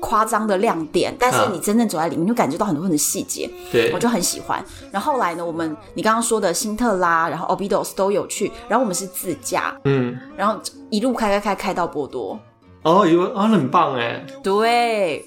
[0.05, 4.63] 夸张的亮点，但是你真正走在里面，啊、就感觉到很多很多细节，对，我就很喜欢。
[4.91, 12.39] 然后后来呢，我们你刚刚说的辛特拉，然后 Obidos 都有去，然后我们是自驾，嗯，然后一路开开开开到波多，
[12.83, 15.25] 哦，一路啊，很棒哎，对，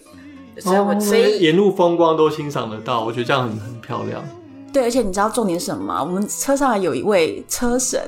[0.59, 4.23] 所以我、哦、所以沿路风光都欣赏得到，我觉得这样很很漂亮。
[4.73, 6.01] 对，而且你知道重点是什么吗？
[6.01, 8.01] 我们车上还有一位车神。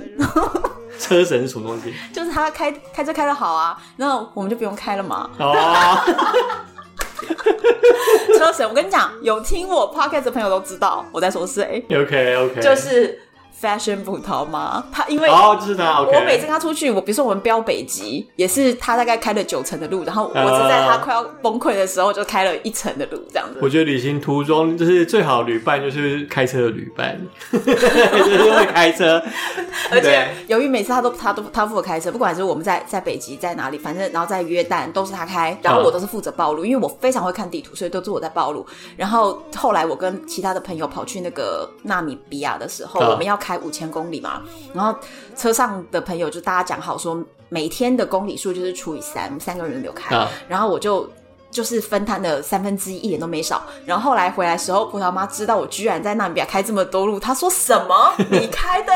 [1.00, 1.92] 车神是什么东西？
[2.12, 5.28] 就是他开开车开的好啊，那我们就不用开了嘛。
[5.38, 5.98] 哦，
[8.38, 11.82] 车神，我跟你讲，有听我 podcast 的朋友都知道我在说谁。
[11.90, 13.18] OK OK，就是。
[13.60, 14.82] Fashion 葡萄吗？
[14.90, 23.58] 他因为哦，就是.我每次跟他出去，我比如说我们飙北极，也是他大概开了九成的路，然后我是在他快要崩溃的时候就开了一层的路，这样子。
[23.60, 27.20] 我觉得旅行途中就是最好旅伴，就是开车的旅伴，
[27.52, 29.22] 就是会开车。
[29.92, 38.64] 而且由于每次他都他都他负责开车，不管是我们在在北极在哪里，反正然后在约旦都是他开，然后我都是负责暴露，因为我非常会看地图，所以都是我在暴露。
[38.96, 43.49] 然后后来我跟其他的朋友跑去那个纳米比亚的时候，我们要开。
[43.50, 44.96] 开五千公里嘛，然后
[45.34, 51.10] 车上的朋友就大家讲好说，每天的公里数就是除以三，三个人都没有开，啊、然后我就
[51.50, 53.60] 就是分摊的三分之一，一点都没少。
[53.84, 58.12] 然后后来回来的时候，葡萄妈知道我居然在那边开这么多路，她说什么？
[58.30, 58.92] 你开的？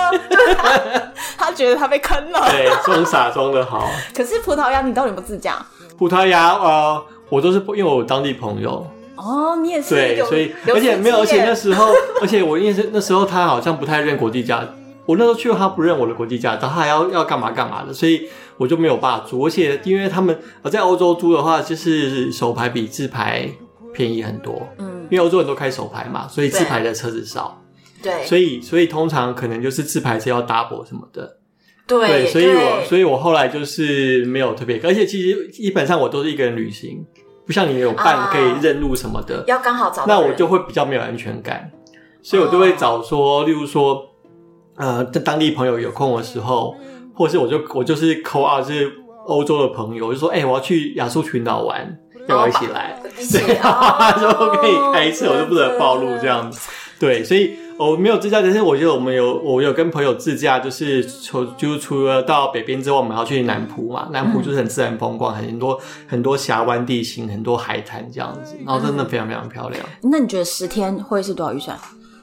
[1.37, 2.49] 她觉得她被坑了。
[2.53, 3.90] 对， 装傻装的好。
[4.14, 5.67] 可是葡萄牙，你到底有没有自驾？
[5.99, 8.87] 葡萄牙，呃，我都是因为我有当地朋友。
[9.16, 9.94] 哦，你也是。
[9.94, 14.66] 对，所以而且没有，而且那时候，而且我因为是那时候他好像不太认国际驾，
[15.07, 18.29] 我那时候去他不认我的国际驾照，他还要要干嘛干嘛的，所以。
[18.57, 23.50] 我就没有办法租，而且因为他们呃在欧洲租的话，就是手牌比自牌
[23.92, 24.68] 便宜很多。
[24.79, 27.61] 嗯，因为欧洲人都开手牌嘛，所以自牌的车子少。
[28.00, 31.38] 对，所以所以通常可能就是自牌车要 double 什么的。
[31.88, 37.05] 对，对，所以我所以我后来就是没有特别，而且其实基本上我都是一个人旅行，
[37.47, 39.45] 不像你有伴可以认路什么的。
[39.47, 41.71] 要刚好找，那我就会比较没有安全感，
[42.23, 44.03] 所以我就会找说，例如说，
[44.77, 46.75] 呃，在当地朋友有空的时候。
[47.17, 48.93] 或者是我就我就是 call 是
[49.27, 53.01] 欧洲的朋友，我就说哎、欸，我要去亚速群岛玩，要不要一起来？
[53.31, 56.69] 对，他 说可以开车，我就不能暴露这样子。
[56.99, 64.09] 对，所以我没有自驾，但是我觉得我们有我有跟朋友自驾，就是除就是除了到北边之外，我们要去南浦嘛。
[64.13, 69.85] 南浦就是很自然风光，很多很多峡湾地形，很多海滩这样子，然后真的非常非常漂亮。
[70.03, 71.77] 那你觉得十天会是多少预算？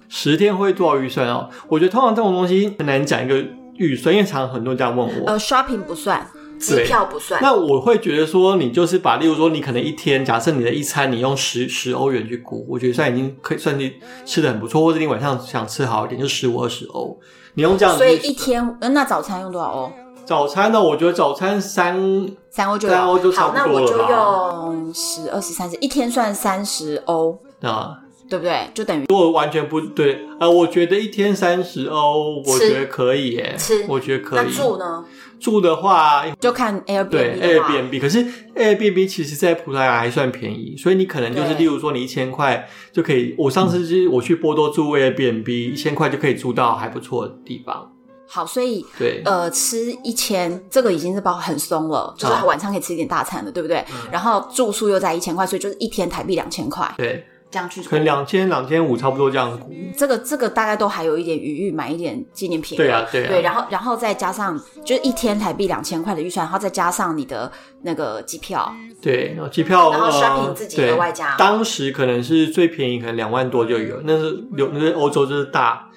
[0.08, 1.50] 十天会多少预算哦？
[1.68, 3.44] 我觉得通常这种东西很难讲一个。
[3.78, 6.24] 预算，因为常很多人这样问我，呃，shopping 不算，
[6.62, 7.42] 机票不算。
[7.42, 13.94] 那我会觉得说，你就是把，例如说，你可能一天，假设你的一餐，你用十十欧元去估，我觉得算已经可以算你
[14.26, 17.20] 吃的很不错，或者你晚上想吃好一点，就十五二十欧。
[17.56, 19.92] 你用这样子，所以一天，那早餐用多少欧？
[20.26, 20.82] 早餐呢？
[20.82, 23.88] 我觉得早餐三三欧就三欧就差不多了。
[23.88, 24.14] 好，那
[24.68, 27.98] 我就用十二十三十，一天算三十欧啊。
[28.30, 28.70] 对不对？
[28.74, 33.54] 就等于如果完全不对，呃，我觉得一天三十欧，我觉得可以耶。
[33.58, 34.40] 吃，我觉得可以。
[34.46, 35.04] 那住呢？
[35.42, 37.10] 住的话就看 Airbnb。
[37.10, 38.00] 对，Airbnb。
[38.00, 38.24] 可是
[38.56, 43.36] Airbnb 其实在葡萄牙还算便宜，所以你可能就是，例如说你一千块就可以。
[43.38, 47.92] 我上次是我去波多住 Airbnb，一千块就可以住到还不错的地方。
[48.28, 53.84] 好，所以对，呃，吃一千，这个已经是包很松了，就是晚上可以吃一点大餐的，对不对？
[54.10, 56.90] 然后住宿又在一千块，所以就是一天台币两千块。
[56.98, 57.26] 对。
[57.52, 59.64] 这样去，可能两千两千五差不多这样子。
[59.98, 62.78] 这个这个大概都还有一点余裕，买一点纪念品。
[62.78, 63.28] 对啊，对啊。
[63.28, 68.74] 对，然后然后再加上就是一天台币两千块的预算，然后再加上你的那个机票。
[69.02, 71.36] 对，然后机票，然后 shopping 自己额外加。
[71.36, 74.00] 当时可能是最便宜，可能两万多就有。
[74.06, 75.90] 那是有那是欧洲就是大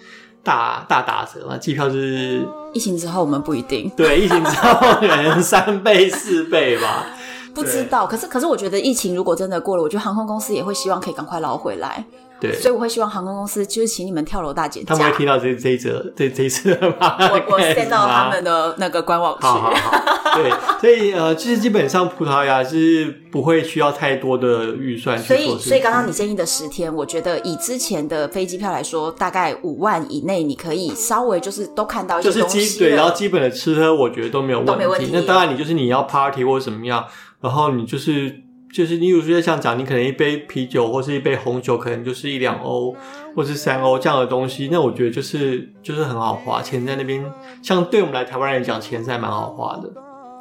[0.42, 2.44] 大大打折嘛，机票是。
[2.72, 3.88] 疫情之后我们不一定。
[3.96, 7.06] 对，疫情之后可能三倍四倍吧。
[7.54, 12.04] 不知道，可是可是，我觉得疫情如果真的过了，我觉得航空公司也会希望可以赶快捞回来。
[12.40, 14.94] 对，所以我会希望航空公司就是请你们跳楼大减价。
[14.94, 17.16] 他们会听到这这一则这这一次吗？
[17.20, 19.46] 我我 send 到他们的那个官网去。
[19.46, 20.00] 好好好。
[20.34, 25.28] 对，所以呃，其实基本上葡萄牙是不会需要太多的预算去。
[25.28, 32.58] 所以所以刚刚你建议的十天，我觉得以之前的飞机票来说，大概五万以内，你可以稍微就是都看到一些东西。
[32.58, 34.72] 就是基对，然后基本的吃喝，我觉得都没有问题。
[34.72, 35.10] 都没问题。
[35.12, 37.06] 那当然，你就是你要 party 或者怎么样。
[37.44, 38.40] 然后你就是
[38.72, 42.96] 就是，你有时候像讲，你可能一杯啤酒或是一杯红酒，可能就是一两欧
[43.36, 44.70] 或是三欧这样的东西。
[44.72, 47.22] 那我觉得就是就是很好花钱在那边，
[47.62, 49.92] 像对我们来台湾人讲，钱是还蛮好花的。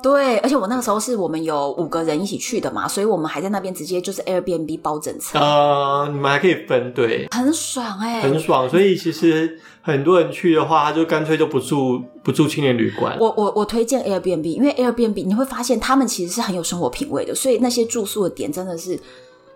[0.04, 5.42] 对，而且我那个时候是我们有五个人一起去的嘛，所以我们还在那边直接就是 Airbnb 包整层。
[5.42, 8.70] 呃，你们还可以分，对，很爽哎、欸，很爽。
[8.70, 13.18] 所以其实很多人去的话，他就干脆就不住不住青年旅馆。
[13.18, 19.00] 我我我推荐 Airbnb，因为 Airbnb 你会发现他们其实是很有生活品味的，所以那些住宿的点真的是。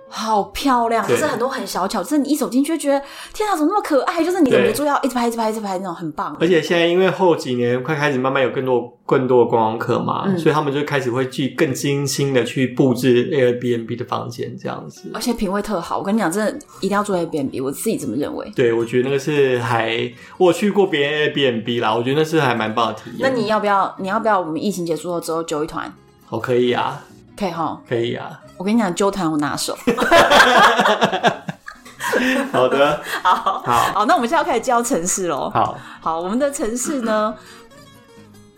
[0.09, 3.01] 好漂亮，就是很多很小巧，就是你一走进去就觉得
[3.33, 4.23] 天啊，怎么那么可爱？
[4.23, 6.35] 就是你忍不住要一直拍、一直拍、一直拍那种，很棒。
[6.39, 15.97] 而且现在因为后几年快开始慢慢有更多更多的观光客嘛，嗯、所以他们就开始会去更精心的去布置 Airbnb 的房间这样子，而且品味特好。
[15.97, 18.49] 我跟你讲，真的一定要做 Airbnb，我自己这么认为。
[18.55, 23.19] 对，我觉得那个是还我去过别人 Airbnb 啦，我觉得那是还蛮棒的体验。
[23.19, 23.93] 那你要不要？
[23.99, 24.39] 你要不要？
[24.39, 25.93] 我们疫情结束了之后揪一团？
[26.29, 27.01] 好，可以啊，
[27.37, 28.39] 可以哈，可以啊。
[28.57, 29.77] 我跟你讲，揪团我拿手。
[32.51, 33.61] 好的， 好好
[33.93, 35.49] 好，那我们现在要开始教城市喽。
[35.53, 37.33] 好好，我们的城市呢，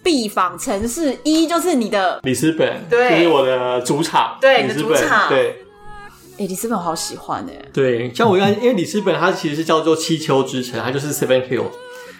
[0.02, 5.66] 必访城市一就是你的里斯本，对，就是我的主场，对，你的主场，对。
[6.38, 7.66] 哎，里斯本我好喜欢哎。
[7.74, 11.66] 对，像我一样，因为里斯本它其实是叫做七丘之城，它就是 Seven Hill。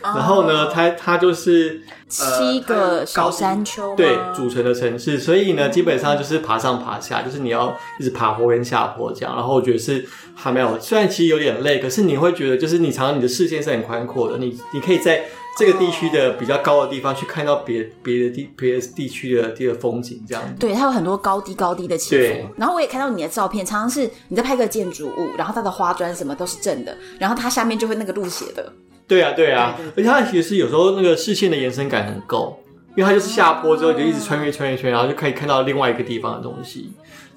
[0.02, 9.36] 然后呢，它它就是七个小山丘，对组成的城市，所以呢，基本上就是爬上爬下，就是你要一直爬坡跟下坡这样。
[9.36, 15.24] 然后我觉得是还没有，虽然其实有点累，可是你会觉得就是你常常你的视线是很宽阔的，你你可以在。
[15.58, 20.42] 这个地区的比较高的地方，去看到别别的地别的地区的这个风景，这样。
[20.58, 22.50] 对，它有很多高低高低的起伏。
[22.56, 28.72] 然后我也看到你的照片，常常是你在拍个建筑物，然后它的花砖什么都是正的，然后它下面就会那个路斜的。
[29.10, 32.58] 对啊，对啊，而且它其实有时候那个视线的延伸感很够，
[32.96, 36.92] 因为它就是下坡之后就一直穿越穿越穿越，然后就可以看到另外一个地方的东西。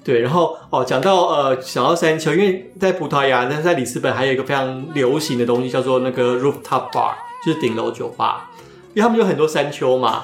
[0.05, 7.13] 对，然后哦，讲到呃，讲到山丘，因为在葡萄牙，但是在里斯本还有一个非常流行的东西，叫做那个 rooftop bar。
[7.45, 8.49] 就是顶楼酒吧，
[8.93, 10.23] 因为他们有很多山丘嘛。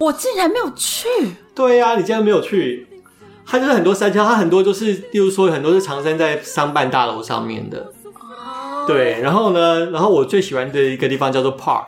[0.00, 1.08] 我竟然没有去。
[1.54, 2.86] 对呀、啊，你竟然没有去。
[3.46, 7.90] 它就是很多山丘，它很多就是，例如说很多是藏身在商办大楼上面的。
[8.92, 8.96] 哦。
[8.96, 11.86] 对，然后呢，然后我最喜欢的一个地方叫做 Park。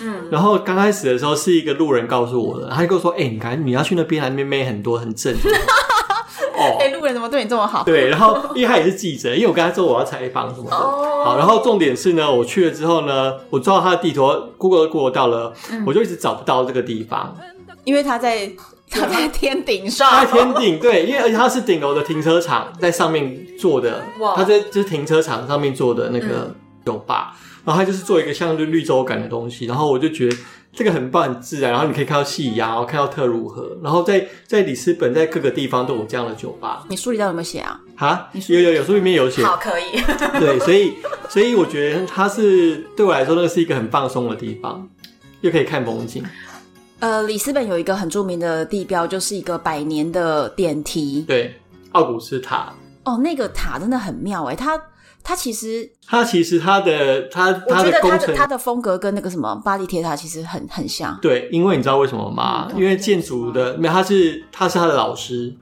[0.00, 0.28] 嗯。
[0.30, 5.34] 然后刚开始的时候是一个路人告诉我的，他就跟我说：“哎、欸，你看你要去那边，那边妹很多，很正。”
[6.60, 7.82] 哦，哎，路人怎么对你这么好？
[7.84, 10.76] 对，然后因为他也是记者，因为我跟他说我要采访什么的。
[10.76, 11.06] 哦。
[11.24, 14.26] 好，然后重点是呢，我去了之后呢，我照他的地图
[14.58, 17.34] ，Google Google 到了，嗯、我就一直找不到这个地方，
[17.84, 18.50] 因为他在
[18.90, 20.10] 他在天顶上。
[20.10, 24.02] 他在天顶，对，因为而且他是顶楼的停车场，在上面做的。
[24.18, 24.34] 哇。
[24.34, 30.36] 他在就是停车场上面做的那个酒吧，嗯、然后它就是做一个像绿绿洲感的东西，然后我就觉得。
[30.72, 36.84] 这个很棒，很自然，然后你可以看到夕阳，然后看到特鲁河，然后在在里斯本，在各个地方都有这样的酒吧。
[36.88, 37.80] 你书里头有没有写啊？
[37.96, 39.42] 哈，有有有，书里面有写。
[39.42, 40.00] 好，可以。
[40.38, 40.92] 对，所以
[41.28, 44.88] 所以我觉得它是对我来说，那个是一个很放松的地方，
[45.40, 46.22] 又可以看风景。
[47.00, 51.22] 呃，里斯本有一个很著名的地标，就是一个百年的电梯。
[51.22, 51.54] 对，
[51.92, 52.72] 奥古斯塔。
[53.04, 54.80] 哦，那个塔真的很妙哎，它。
[55.22, 61.14] 它其实，它其实它的它它的工程，它的风格跟那个什么巴黎铁塔其实很很像。
[61.20, 62.68] 对，因为你知道为什么吗？
[62.72, 65.54] 嗯、因为建筑的没有，他是他是他的老师。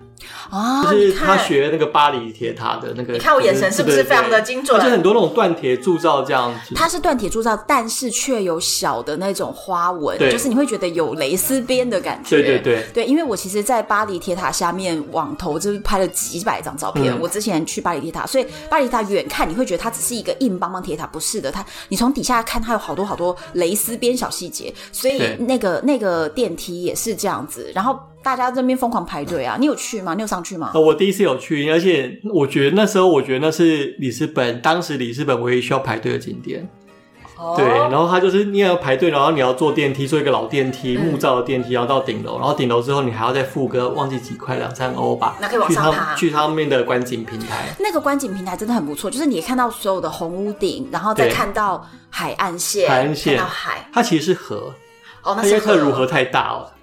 [0.50, 4.78] 啊，就是他学那个巴黎铁塔的那个，你看我眼神是不是非常的精准？
[4.78, 12.30] 而且很多那种锻铁铸造这样子，它是锻铁铸造，但是却有小的那种花纹，就是你会觉得有蕾丝边的感觉。
[12.30, 17.18] 对对对对，因为我其实，在巴黎铁塔下面网头就是拍了几百张照片。
[17.20, 27.98] 我之前去巴黎铁塔，所以巴黎铁塔远看你会觉得它只是一个硬邦邦铁塔，不是的，它你从底下看它有好多好多蕾丝边小细节，所以那个那个电梯也是这样子，然后。
[28.36, 29.56] 大家这边疯狂排队啊！
[29.58, 30.12] 你有去吗？
[30.14, 30.70] 你有上去吗？
[30.74, 36.68] 呃我第一次有去，而且我觉得那时候，我觉得那是里斯本当时里斯本唯一需要排队的景点。
[37.38, 37.54] 哦。
[37.56, 45.36] 对，然后他就是你要排队，然后你要坐电梯，坐一个老电梯，木造的电梯，然后到顶楼，然后顶楼之后你还要再付个忘记几块两三欧吧。
[45.40, 46.14] 那可以往上爬。
[46.14, 47.74] 去他们的观景平台。
[47.78, 53.88] 那个观景平台真的很不错，就是你看到所有的红屋顶，然后再看到海岸线，海岸线，看到海。
[53.92, 54.74] 它其实是河。
[55.22, 55.48] 哦，那是河。
[55.48, 56.74] 因为特鲁河太大了。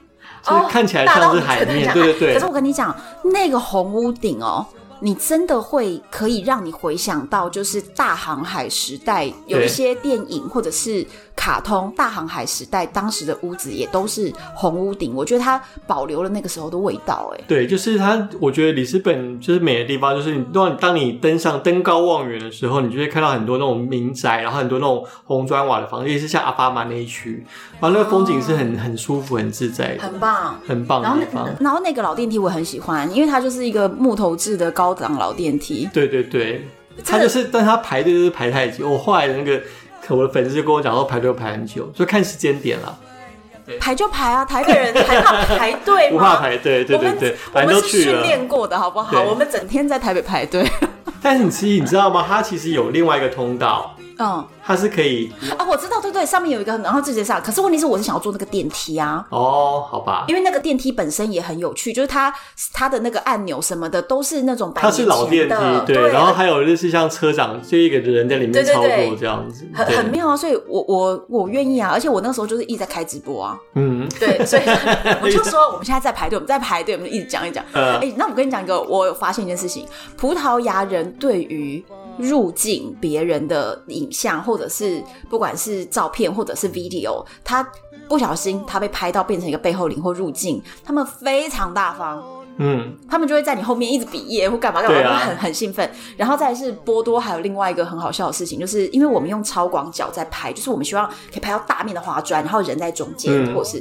[0.45, 2.33] 就是看起来像是海面，对对对。
[2.33, 4.65] 可是我跟你讲，那个红屋顶哦。
[5.05, 17.31] 你真的会可以让你回想到，就是大航海时代有一些电影或者是卡通，大航海时代当时的屋子也都是红屋顶，我觉得它保留了那个时候的味道。
[17.35, 27.45] 哎，对，就是它，我觉得里斯本就是美的地方，就是你当当你登上登高望远的时候，你就会看到很多那种民宅，然后很多那种红砖瓦的房子，也是像阿巴马那一区，
[27.79, 31.45] 然后那个风景是很很舒服、很自在的，很棒，很棒的地方。
[31.45, 34.94] 然后，然后那个老电梯我很喜欢，因为它就是一个木头制的高。
[34.95, 36.65] 高档老电梯，对对对，
[37.05, 38.89] 他就是，但他排队就是排太久。
[38.89, 39.61] 我后来的那个
[40.07, 42.97] 我的粉丝就跟我讲说，排队排很久，所以看时间点了。
[43.79, 46.17] 排就排啊，台北人 还怕排队吗？
[46.17, 49.23] 不怕排队，对对对，我们是训练过的，好不好？
[49.23, 50.63] 我们整天在台北排队。
[51.21, 52.23] 但是你其实你知道吗？
[52.27, 53.95] 它其实有另外一个通道。
[54.19, 57.39] 嗯，它是可以啊，我知道，对对，上面有一个，然后直接上。
[57.39, 59.23] 可是问题是，我是想要坐那个电梯啊。
[59.29, 60.25] 哦，好吧。
[60.27, 62.33] 因为那个电梯本身也很有趣，就是它
[62.73, 64.73] 它的那个按钮什么的都是那种。
[64.73, 65.55] 它是老电梯，
[65.85, 66.11] 对。
[66.11, 70.35] 然后还有就是像车长就一个人在里面操作这样子，很很妙啊。
[70.35, 73.55] 所以我我我愿意啊，而且我那时候就是一直在开直播啊。
[73.75, 74.63] 嗯，对，所以
[75.21, 77.63] 我就说我们现在在排队，我们在排队，我们就一直讲一讲。
[77.73, 79.85] 哎，那我跟你讲一个，我有发现一件事情，
[80.17, 81.85] 葡萄牙人对于。
[82.17, 87.61] 入境别人的影像，或或者是不管是照片，或者是 video，他
[88.07, 92.23] 不小心他被拍到变成一个背后灵或入境，他们非常大方，
[92.57, 95.89] 嗯，他们就会在你后面一直比耶或干嘛干嘛，很很兴奋。
[96.15, 103.77] 然后再来是波多，还有另外一个很好笑的事情，就是因为我们用超广角在拍，就是我们希望可以拍到大面的花砖，然后人在中间，嗯、或者是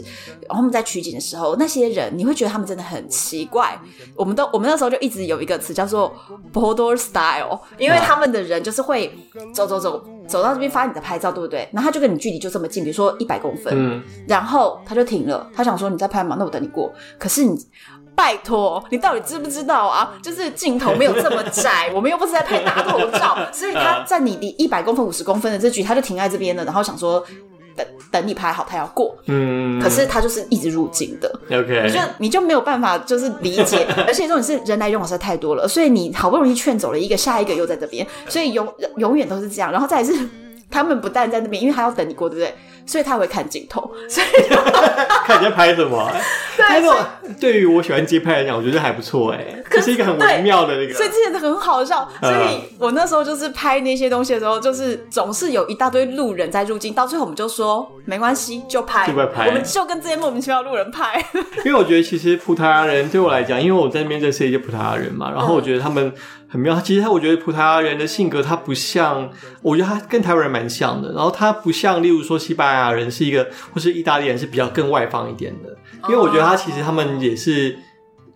[0.49, 3.81] 然后我们在取景的时候，那些人你会觉得他们真的很奇怪。
[4.17, 6.13] 我们都我们那时候就一直有一个词叫做
[6.53, 9.17] 波多 style，因为他们的人就是会
[9.55, 11.69] 走走走走到这边发你的拍照，对不对？
[11.73, 16.35] 然后他就跟你距离就这么近，比如说一百公分，嗯，然后他就停了，他想说你在拍吗？
[16.39, 16.93] 那我等你过。
[17.19, 17.57] 可是你。
[18.15, 20.15] 拜托，你到底知不知道啊？
[20.23, 27.25] 就是镜头没有这么窄，我们又不是在拍大头照，所以他在你离一百公分、五十公分的这局，他就停在这边了，然后想说
[27.77, 29.17] 等等你拍好，他要过。
[29.27, 31.29] 嗯，可是他就是一直入镜的。
[31.51, 39.73] OK，你就你就没有办法就是理解， 而且这种是人来人往实在太多了，所以你好不容易劝走了一个，下一个又在这边，所以永永远都是这样。
[39.73, 40.13] 然后再来是
[40.71, 42.55] 他们不但在那边，因为他要等你过，对不对？
[42.87, 44.27] 所以他会看镜头，所以
[45.25, 46.11] 看你在拍什么。
[46.57, 50.95] 对，对于我喜欢街拍来讲，我觉得还不错哎，这是一个很微妙的那个。
[50.95, 52.09] 所以这件很好笑。
[52.21, 61.25] 所以我那时候就是拍那些东西的时候，就是总是有一大堆路人在入境，到最后我们就说没关系，就拍，就拍，我们就跟这些莫名其妙路人拍。
[61.65, 66.13] 因为我觉得其实葡萄牙人对我来讲，因为我在那边认识一些葡萄牙人嘛，然后我觉得他们。
[66.55, 69.29] 很妙，其实他我觉得葡萄牙人的性格，他不像，
[69.61, 71.13] 我觉得他跟台湾人蛮像的。
[71.13, 75.77] 然后他不像，例如说西班牙人是一个，或是意大利人是比较更外放一点的。
[76.09, 77.77] 因为我觉得他其实他们也是。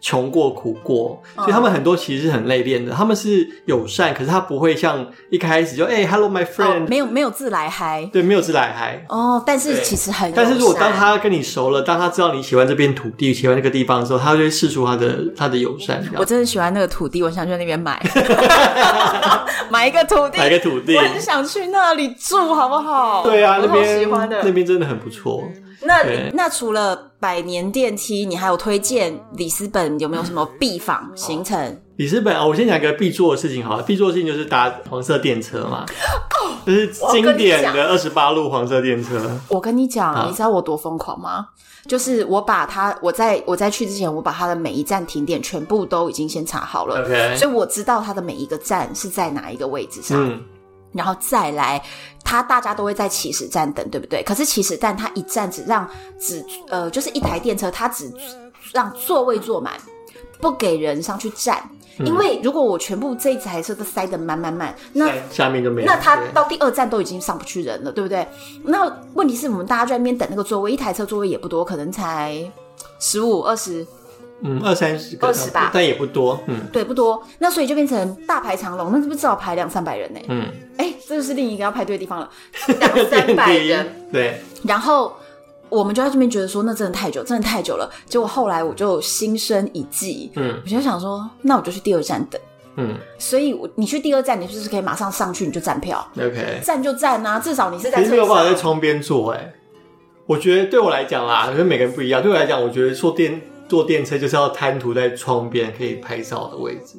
[0.01, 2.93] 穷过苦过，所以他们很多其实是很内敛的。
[2.93, 9.05] 他们是友善，可是他不会像一开始就哎、欸、，Hello my friend，、哦、没有没有自来嗨，对，没有自来嗨。
[9.09, 16.03] 哦，但是其实很，但是如果当他跟你熟了，当他知道你喜欢这片土地，喜欢那个地方的时候，他就会试出他的他的友善。
[16.17, 18.01] 我真的喜欢那个土地，我想去那边买，
[19.69, 23.25] 买一个土地，买一个土地，我很想去那里住，好不好？
[23.25, 25.43] 对啊，那边喜欢的，那边真的很不错。
[25.83, 31.81] 那那除了百年电梯，你还有推荐里斯本有没有什么必访 行程？
[31.97, 35.85] 里斯本啊，我先讲一个必做的事情好了，必做的事情就是搭黄色电车嘛，
[36.65, 39.21] 就是经典的二十八路黄色电车。
[39.49, 41.49] 我跟你讲，你知道我多疯狂吗？
[41.87, 50.17] 就是我把它，我在我在去之前，我把它的每一站停点全部都已经先查好了，OK，所以我知道它的每一个站是在哪一个位置上。
[50.23, 50.41] 嗯
[50.93, 51.83] 然后再来，
[52.25, 54.23] 他大家都会在起始站等，对不对？
[54.23, 58.13] 可是起始站他一站只让只呃，就是一台电车，他只
[58.73, 59.75] 让座位坐满，
[60.41, 61.63] 不给人上去站。
[62.01, 65.87] 嗯、因为如果我全部这一台车都塞得满满满，那下面就没有。
[65.87, 68.27] 那他到第二站都已经上不去人了，对不对？
[68.63, 72.41] 那问题是我们大家在那边等那个座位，一台车座位也不多，可能才
[72.99, 73.87] 十五二十。
[74.43, 76.41] 嗯，二三十个，二十吧，但也不多。
[76.47, 77.21] 嗯，对，不多。
[77.39, 80.21] 那所以就变成大排长龙，那是不是至少排两三百人呢？
[80.29, 82.31] 嗯，哎、欸，这就是另一个要排队的地方了，
[82.79, 83.87] 两三百人。
[84.13, 84.41] 对。
[84.63, 85.13] 然后
[85.69, 87.91] 我们就在这边觉得说，那真的太久，真的太久了。
[88.07, 92.41] 结果后来我就心生一计，嗯，我就想说，那我就去第二站等。
[92.77, 98.01] 嗯，所以我你去第二站，你是不是可以马上上去你就站票？OK，站就站啊，至少你是在。
[98.03, 99.53] 没有办法在窗边坐，哎，
[100.27, 102.23] 我觉得对我来讲啦，跟每个人不一样。
[102.23, 103.41] 对我来讲，我觉得坐电。
[103.69, 106.99] 坐电车就是要贪图在窗边可以拍照的位置，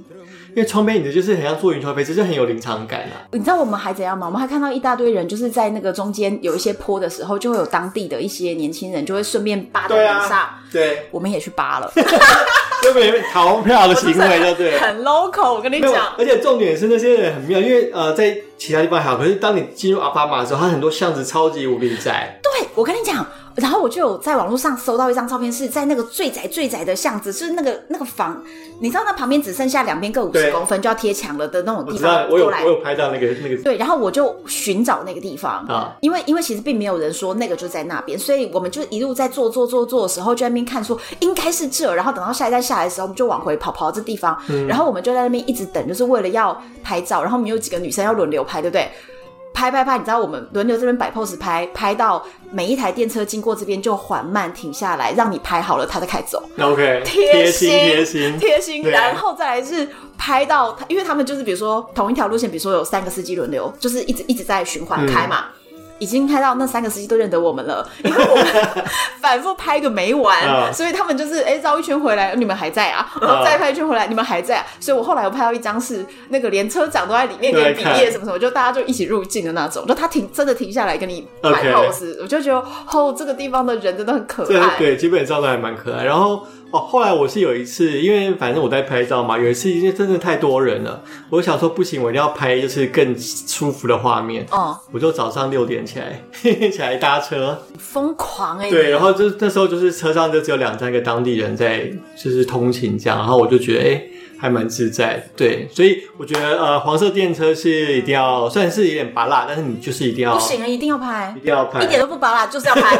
[0.56, 3.28] 因为窗边你的就是很像坐云霄飞车，就很有临场感啊。
[3.32, 4.28] 你知道我们还怎样吗？
[4.28, 10.50] 我们还看到一大堆人，就是在那个中间有一些坡的时候，就会有当地的一些年轻人就会顺便扒在地上。
[10.72, 11.91] 对，我们也去扒了，
[12.84, 15.54] 就没逃票的行为，就对， 很 local。
[15.54, 22.39] 我跟你讲，而且重点是那些人很妙，因为呃，在其他地方还好，可是当你进入阿巴马的时候，它很多巷子超级无比窄。
[22.43, 23.26] 对，我跟你讲。
[23.56, 28.41] 然后我就有在网络上搜到一张照片，是在那个最窄最窄的巷子，是那个那个房，
[28.80, 32.28] 你知道那旁边只剩下两边各五十公分就要贴墙了的那种地方。
[32.30, 33.62] 我有我有拍到那个那个。
[33.64, 48.90] 对，然后我就寻找那个地方啊，因为因为其实并没有人说那个就在那边，所以我们就一路在坐坐坐坐的时候就在那边看说应该是这，然后等到下一站下来的时候，我们就往回跑跑到这地方，嗯，然后我们就在那边一直等，就是为了要拍照，然后我们有几个女生要轮流拍，对不对？
[49.52, 56.42] 拍拍拍，你知道我们轮流这边摆 pose 拍，拍到每一台电车经过这边就缓慢停下来，让你拍好了，他再开走。
[56.62, 65.45] OK，贴心贴心贴心，然后再来是拍到，因为他们就是比如说同一条路线，比如说有三个司机轮流，就是一直一直在循环开嘛。
[65.47, 65.53] 嗯。
[65.99, 68.45] 已经开到那三个司机都认得我们了，因为我们
[69.22, 82.22] 反复拍个没完，啊、所以他们就是哎绕一圈回来，你们还在啊，然后再拍一圈回来，你们还在啊，所以我后来我拍到一张是那个连车长都在里面给你毕业什么什么，就大家就一起入境的那种，就他停真的停下来跟你摆 pose，Okay.
[82.22, 86.05] 我就觉得哦这个地方的人真的很可爱，对，基本上都还蛮可爱。
[86.05, 94.45] 然后哦，后来我是有一次，因为反正我在拍照嘛，有一次因为真的太多人了，我想说不行，我一定要拍就是更舒服的画面。
[94.51, 98.70] 哦，我就早上六点起来，嘿 嘿起来搭车，疯狂哎、欸。
[98.70, 103.86] 对，然后就那时候就是车上就只有两三个当地人在就是通勤这样，然后我就觉得哎。
[103.86, 104.11] 欸
[104.42, 112.98] 还蛮自在，对，所以我觉得呃，黄色电车是一定要，虽然是有点拔辣，但是你就是一定要，不行啊，一定要拍，一定要拍，一点都不拔辣，就是要拍，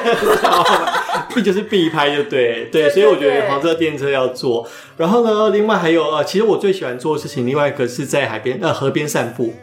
[1.34, 4.68] 必就是必拍就对，对，所以我觉得黄色电车要坐。
[4.98, 9.54] 然后呢，另外还有呃，其实我最喜欢做的事情，另外一个是在海边呃河边散步，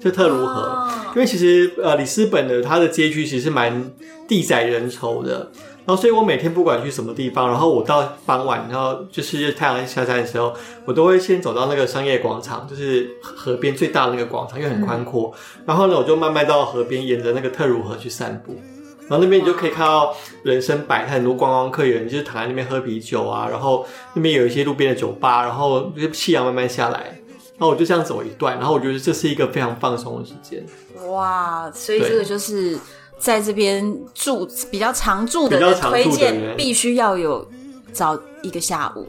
[0.00, 3.90] 就特如何，哦，因为其实呃里斯本的它的街区其实蛮
[4.26, 5.52] 地窄人稠的。
[5.86, 10.52] 然后，所以我每天不管去什么地方，然后我到傍晚，然后就是太阳下山的时候，
[10.84, 15.32] 我都会先走到那个商业广场，就是河边最大的那个广场，因为很宽阔。
[15.64, 18.56] 然后呢，我就慢慢到河边，沿着那个特鲁河去散步。
[19.02, 20.12] 然后那边你就可以看到
[20.42, 23.46] 人生百态，很多观光客人就是躺在那边喝啤酒啊。
[23.48, 27.16] 然后那边有一些路边的酒吧，然后就是夕阳慢慢下来，
[27.56, 30.66] 然后我就这样走一段，然后我觉得这是一个非常放松的时间。
[31.08, 32.76] 哇，所以这个就是。
[33.18, 37.46] 在这边住比较常住的人推荐，必须要有
[37.92, 39.06] 早一个下午。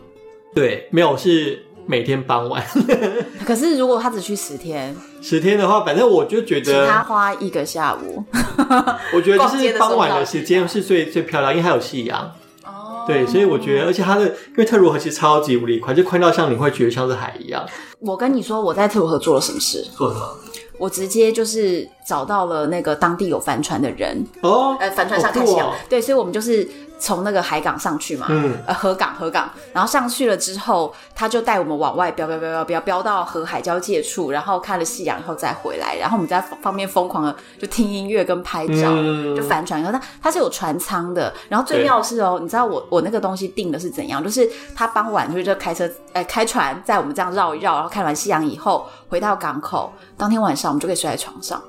[0.55, 2.63] 对，没有是每天傍晚。
[3.45, 8.23] 可是如果他只去十天， 十天的话，反正我就觉得，他花一个下午。
[9.13, 12.31] 我觉得就是傍晚的时间是最最漂亮，因为还有夕阳。
[12.65, 13.05] 哦。
[13.05, 17.63] 对，所以我觉得，而且它的因为特鲁河其实超级无敌宽，就宽到像你会觉得像是海一样。
[17.99, 19.85] 我跟你说，我在特鲁河做了什么事？
[19.95, 20.37] 做什么？
[20.79, 24.25] 我直接就是找到了那个当地有帆船的人。
[24.41, 26.67] 哦，呃，帆船上看夕阳，对，所以我们就是。
[26.99, 44.23] 从那个海港上去嘛，嗯，呃，河港河港，然后上去了之后，他就带我们往外飙飙飙飙飙飙到河海交界处，然后看了夕阳以后再回来，然后我们在方面疯狂的就听音乐跟拍照，嗯、就帆船，然后它它是有船舱的，然后最妙的是哦，你知道我我那个东西定的是怎样？
[44.23, 51.61] 就是他傍晚就是就开车，哎、呃，开船在我们这样绕一绕，然后看完夕阳以后回到港口，当天晚上我们就可以睡在床上，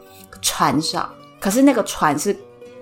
[0.43, 1.09] 船上，
[1.41, 2.37] 可是那个船是。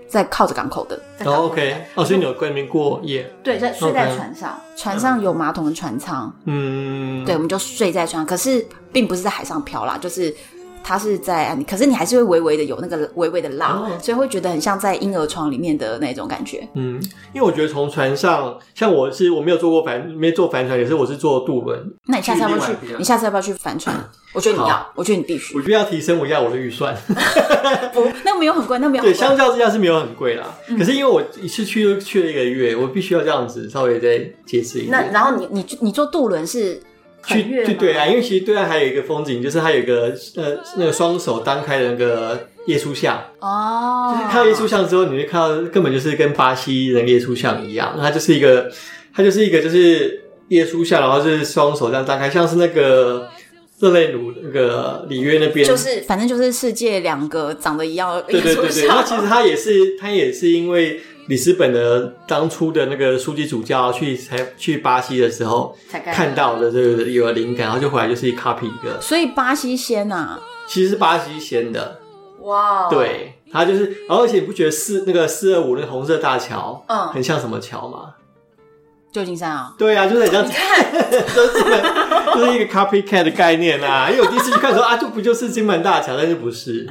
[0.08, 3.28] 在靠着港口的，哦、oh,，OK，哦，所以你有在那边过夜？
[3.42, 4.80] 对，在睡在船上，okay.
[4.80, 10.32] 船上有马桶的船舱，嗯，对，我们就睡在船上，可是并不是在海上漂啦，就是。
[10.88, 16.66] 它是在岸，可是你还是会微微的有那个微微的浪，哦，所以会觉得很像在婴儿床里面的那种感觉。
[16.74, 17.02] 嗯，
[17.34, 21.76] 因为我觉得从船上，像我是我没有坐过帆，没坐帆船，也是我是坐渡轮。
[22.04, 22.72] 那你下次要不要去？
[22.98, 23.96] 你下次要不要去帆船？
[24.32, 25.56] 我觉得你要，我觉得你必须。
[25.56, 26.96] 我觉得要提升我一下我的预算。
[27.92, 30.78] 不，那没有很贵，那没有对，相较之下是没有很贵啦，嗯。
[30.78, 34.92] 可是因为我一次去去了一个月，我必须要这样子稍微再解释一下。
[34.92, 36.80] 那然后你你你坐渡轮是？
[37.26, 48.70] 去对对啊，因为其实对岸还有一个风景，就是它有一个呃那个双手张开的那个耶稣像哦，就是看到耶稣像之后，你会看到根本就是跟巴西人耶稣像一样，它就是一个
[49.14, 53.28] 它就是一个就是耶稣像，然后就是双手这样张开，像是那个
[53.80, 61.00] 热内卢那个里约那边，就是反正就是世界两个长得一样对对对，然后其实它也是它也是因为。
[61.26, 69.00] 里斯本的当初的那个书记主教去才去巴西的时候，看到的这个有了灵感，然后就回来就是一 copy 一个。
[69.00, 72.00] 所以巴西先啊，其实是巴西先的。
[72.40, 78.14] 哇、对，他就是，而且你不觉得四那个四二五那个红色大桥，嗯，很像什么桥吗？
[79.16, 80.92] 旧金山啊，对啊，就是很像，你看，
[81.34, 81.64] 就 是
[82.34, 84.10] 就是一个 copycat 的概念啊。
[84.10, 86.86] 因为我第一次去看的时候啊，就不就是金门大桥，但是不是，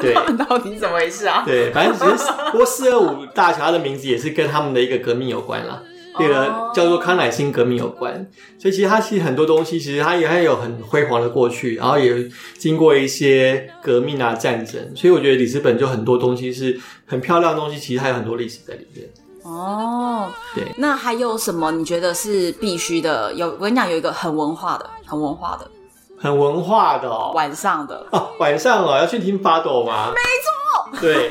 [0.00, 1.44] 对， 到底怎么回事啊？
[1.46, 5.80] 对，反正其实不过四二五大桥它的名字也是跟他们的一个革命有关啦，
[6.18, 8.26] 这个叫做康乃馨革命有关。
[8.58, 12.12] 所以其实它其实很多东西，其实它也还有很辉煌的过去，然后也
[12.58, 14.90] 经过一些革命啊战争。
[14.96, 19.08] 所以我觉得里斯本就很多东西是很漂亮的东西，其实还有很多历史在里面。
[19.42, 23.32] 哦，对，那还有什么你觉得是必须的？
[23.32, 25.66] 有，我跟你讲，有一个很文化的，很文化的，
[26.18, 28.06] 很文化的哦，晚上的。
[28.10, 30.12] 哦，晚上哦，要去听法朵吗？
[30.12, 31.30] 没错，对，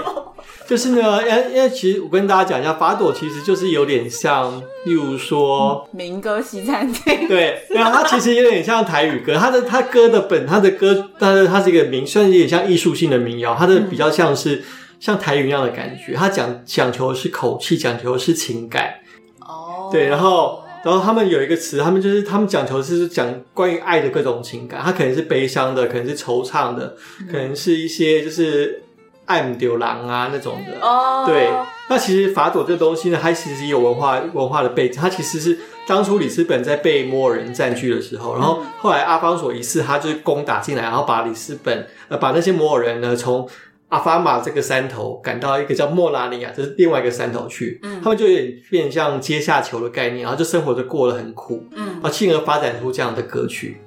[0.67, 14.63] 就是呢，因为因为其实我跟大家讲一下，法朵其实就是有点像，例如说、嗯、民歌西餐厅，对，然后它其实有点像台语歌，它的它歌的本，它的歌，但是它是一个民，算是有点像艺术性的民谣，它的比较像是。
[14.99, 18.95] 嗯像台语一样的感觉，他讲讲求的是口气，讲求的是情感。
[19.39, 26.97] 哦、oh.，对，然后然后他们有一个词，他们就是他们讲求的是讲关于爱的各种情感，他可能是悲伤的，可能是惆怅的，
[27.31, 28.83] 可能是一些就是
[29.25, 30.85] 爱慕丢郎啊那种的。
[30.85, 31.49] 哦、oh.，对，
[31.89, 43.47] 那其实法朵这个东西呢，它其实有文化文化的背景，它其实是当初里斯本在被摩尔人占据的时候，然后后来阿方索一世他就是攻打进来，然后把里斯本呃把那些摩尔人呢从
[43.89, 47.79] 阿法马这个山头赶到一个叫莫拉尼亚，这是另外一个山头去。
[47.83, 51.63] 嗯，他们就有点变像阶下囚的概念，然后就生活着过得很苦。
[51.75, 53.81] 嗯，然后进而发展出这样的歌曲。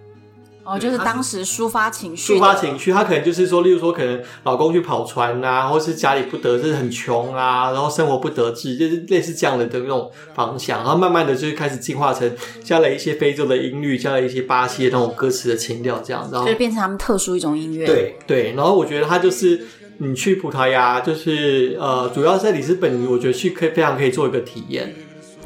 [0.64, 12.30] 哦，就是当时抒发情绪，抒发情绪，他可能就是说，例如说，可能老公去跑船啊，或是家里不得，就是很穷啊，然后生活不得志，就是类似这样的的那种方向，然后慢慢的就是开始进化成
[12.62, 17.84] 加了一些非洲的音律，加了一些巴西的那种歌词的情调，这样，然后就变成他们特殊一种音乐。
[17.84, 19.66] 对对，然后我觉得他就是
[20.02, 24.92] 你去葡萄牙，就是呃，主要在里斯本，我觉得去可以非常可以做一个体验。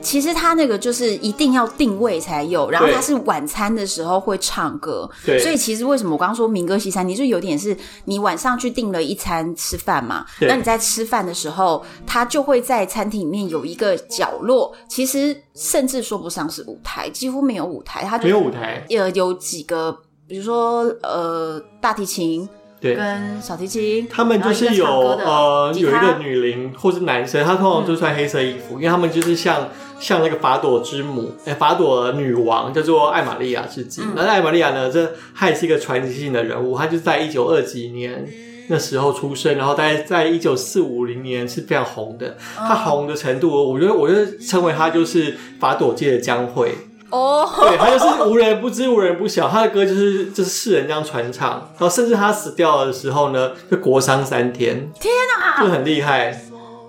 [0.01, 7.77] 其实它那个就是一定要定位才有，然后它是晚餐的时候会唱歌，对，所以其实为什么我刚刚说民歌西餐，你就有点是
[8.07, 22.49] 你晚上去订了一餐吃饭嘛，那你在吃饭的时候，它就会在餐厅里面有一个角落，其实甚至说不上是舞台，几乎没有舞台，它就没有舞台，呃，有几个，比如说呃大提琴。
[22.87, 29.69] 对，跟小提琴，他们就是有呃有一个女伶或是男生，他通常就穿黑色衣服，嗯、因为他们就是像
[29.99, 34.03] 像那个法朵之母，哎，法朵女王叫做艾玛利亚之子。
[34.15, 38.27] 那、嗯、艾玛利亚呢，这她也是一个传奇性的人物，她就是在一九二几年
[38.69, 42.37] 那时候出生，然后大概在一九四五零年是非常红的。
[42.57, 46.71] 她红的程度，我觉得我觉得称为她就是法朵界的江蕙。
[47.11, 47.69] 哦，oh.
[47.69, 49.49] 对，他就是无人不知，无人不晓。
[49.49, 54.91] 他的歌就是就是世人这样传唱，然后甚至他死掉的时候呢，就国殇三天。
[55.01, 56.43] 天哪，就很厉害。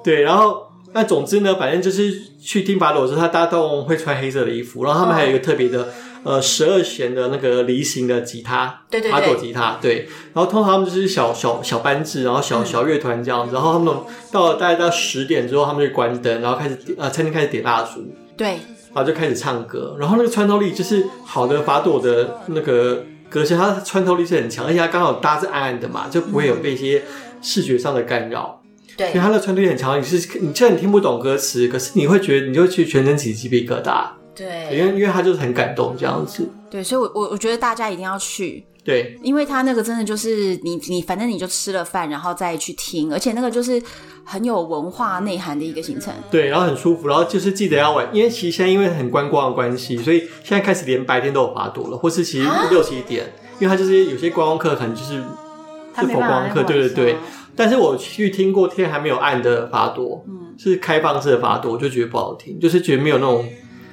[0.04, 4.84] 对，然后那总之呢，反正就是去听法朵的时候，他大家都会穿黑色的衣服。
[4.84, 5.80] 然后他们还有一个特别的
[6.24, 6.36] ，oh.
[6.36, 9.78] 呃，十二弦的那个梨形的吉他，对对对，法朵吉他。
[9.80, 13.54] 对，然后通常他们就是小小小班制，然后小小乐团这样子。
[13.54, 13.94] 然后他们
[14.32, 18.04] 到了大概到十点之后，他们就关灯，然后开始呃，餐厅开始点蜡烛。
[18.36, 18.58] 对。
[18.98, 27.04] 然后就开始唱歌，然后那个穿透力就是好的法朵的那个歌声，它穿透力是很强，而且它刚好搭是暗暗的嘛，就不会有被一些
[27.40, 28.60] 视觉上的干扰。
[28.98, 30.00] 对，因为它的穿透力很强。
[30.00, 34.08] 你是你虽然你听不懂歌词，可是你会觉得你就去全身起鸡皮疙瘩。
[34.34, 36.50] 对，因为因为它就是很感动这样子。
[36.72, 38.66] 对，所以我我我觉得大家一定要去。
[38.88, 43.84] 对，因为他那个真的就是你你反正你就吃了饭，然后再去听，而且那个就是
[44.24, 46.14] 很有文化内涵的一个行程。
[46.32, 57.18] 对，然后很舒服，然后就是记得要晚，因为其实现在因为很观光的关系，所以现在开始连白天都有法朵了，或是其实六七点，啊、因为他就是有些观光客可能就是是佛观光客，对对对。
[57.58, 63.46] 但是我去听过天还没有暗的法朵，嗯，是开放式的法朵，我就觉得不好听，就是觉得没有那种。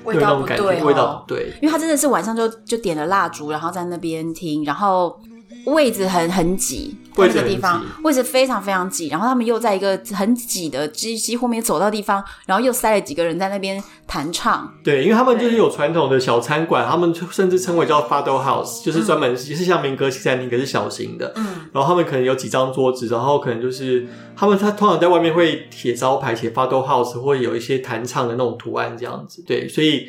[0.04, 5.18] 味道不对，味道不对，因为他真的是晚上就就点了蜡烛，然后在那边听，然后
[5.66, 14.72] 位置很很挤，那个地方位置非常非常挤，然后他们又在一个很挤的几几乎没走到地方，然后又塞了几个人在那边弹唱。
[14.82, 21.32] 对，因为他们就是有传统的小餐馆，他们甚至称为叫 Fado House，就是专门也是像民歌西餐厅，可是小型的。
[21.36, 24.06] 嗯，然后他们可能有几张桌子，然后可能就是。
[24.36, 29.44] 他们他通常在外面会写招牌，写 Fado House，或者有一些弹唱的那种图案这样子。
[29.46, 30.08] 对，所以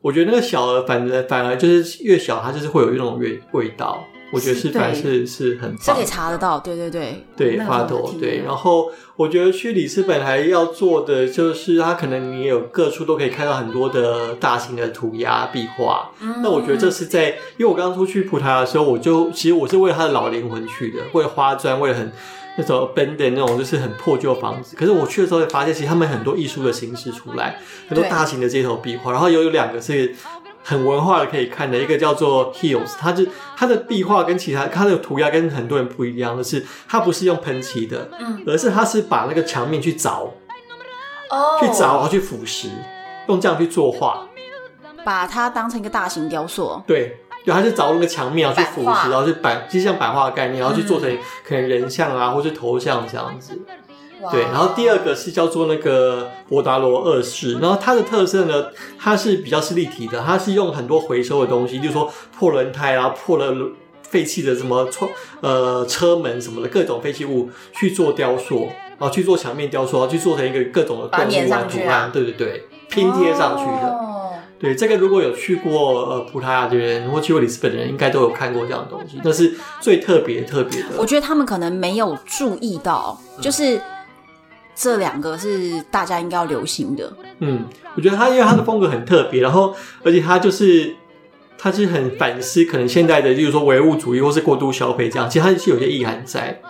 [0.00, 4.02] 我觉得那个小的反正反而就是越小，它就是会有一种味味道。
[4.36, 6.60] 我觉得是反而是是很棒，这可以查得到。
[6.60, 8.42] 对对对，对 Fado 对。
[8.44, 16.10] 然后我觉得去里斯本还要做的就是，它可能你有各处都可以看到很多的大型的涂鸦壁画。
[16.20, 22.12] 嗯，那我觉得这是在，因为我刚刚出去葡萄牙的时候，我就其实我是为了它的老灵魂去的，为了花砖，为了很。
[22.58, 30.14] 那种 abandoned 那种就是很破旧的房子，可是我去的时候会发现，其实他们很多艺术的形式出来，很多大型的街头壁画，然后有有两个是
[30.68, 33.24] 很文化的可以看的，一个叫做 Hills，它就
[33.56, 40.28] 它的壁画跟其他它的涂鸦跟很多人不一样的是，它不是用喷漆的，嗯，而是它是把那个墙面去凿，
[41.30, 42.66] 哦，去凿然后去腐蚀，
[43.28, 44.26] 用这样去作画，
[45.04, 47.16] 把它当成一个大型雕塑，对。
[47.44, 51.08] 对，它是凿那个墙面，然后去腐蚀，然后去版，就像版画的概念，然后去做成
[51.46, 53.56] 可能人像啊，或是头像这样子。
[54.22, 58.66] 哇对，然后第二个是叫做那个博达罗二世，然后它的特色呢，
[58.98, 63.54] 它是比较是立体的，它是用很多回收的东西，就是说破轮胎啊、破了
[64.02, 65.10] 废弃的什么窗
[65.40, 73.88] 呃车门什么的各种废弃物去做雕塑，然后去做墙面雕塑，然后去做成一个各种的动物啊图案，对对对，拼贴上去的。
[73.88, 74.02] 哦
[74.58, 79.20] 对，这个如果有去过呃葡萄牙的人，或去过里斯本的人，应该都有看过这样的东西。
[79.22, 80.88] 那是最特别特别的。
[80.96, 83.78] 我觉得他们可能没有注意到，就是
[84.76, 87.12] 这两个是大家应该要流行的。
[87.40, 87.64] 嗯，
[87.96, 89.74] 我觉得他因为他的风格很特别，然后
[90.04, 90.94] 而且他就是
[91.58, 96.60] 他是很反思可能现在的，就是说唯物主义或是过度消费这样，其实他是有些意涵在。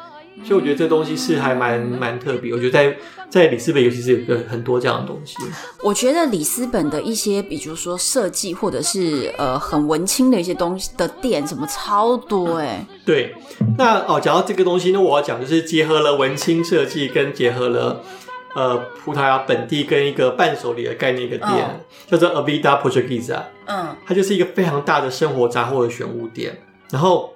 [0.45, 2.53] 所以我觉得这东西是还蛮蛮特别。
[2.53, 2.97] 我觉得在
[3.29, 5.35] 在里斯本，尤其是有个很多这样的东西。
[5.83, 12.87] 我觉得里斯本的一些，比如说设计或者是呃很文青的一些东西的店，什么超多哎、欸。
[13.05, 13.35] 对，
[13.77, 18.03] 那哦，讲到这个东西那，我要讲就是结合了文青设计，跟结合了
[18.55, 23.43] 呃葡萄牙本地跟一个伴手礼的概念一个店，嗯、叫做 Avida Portuguesa。
[23.67, 26.61] 嗯，它就是一个非常大的生活杂货的选物店。
[26.91, 27.35] 然后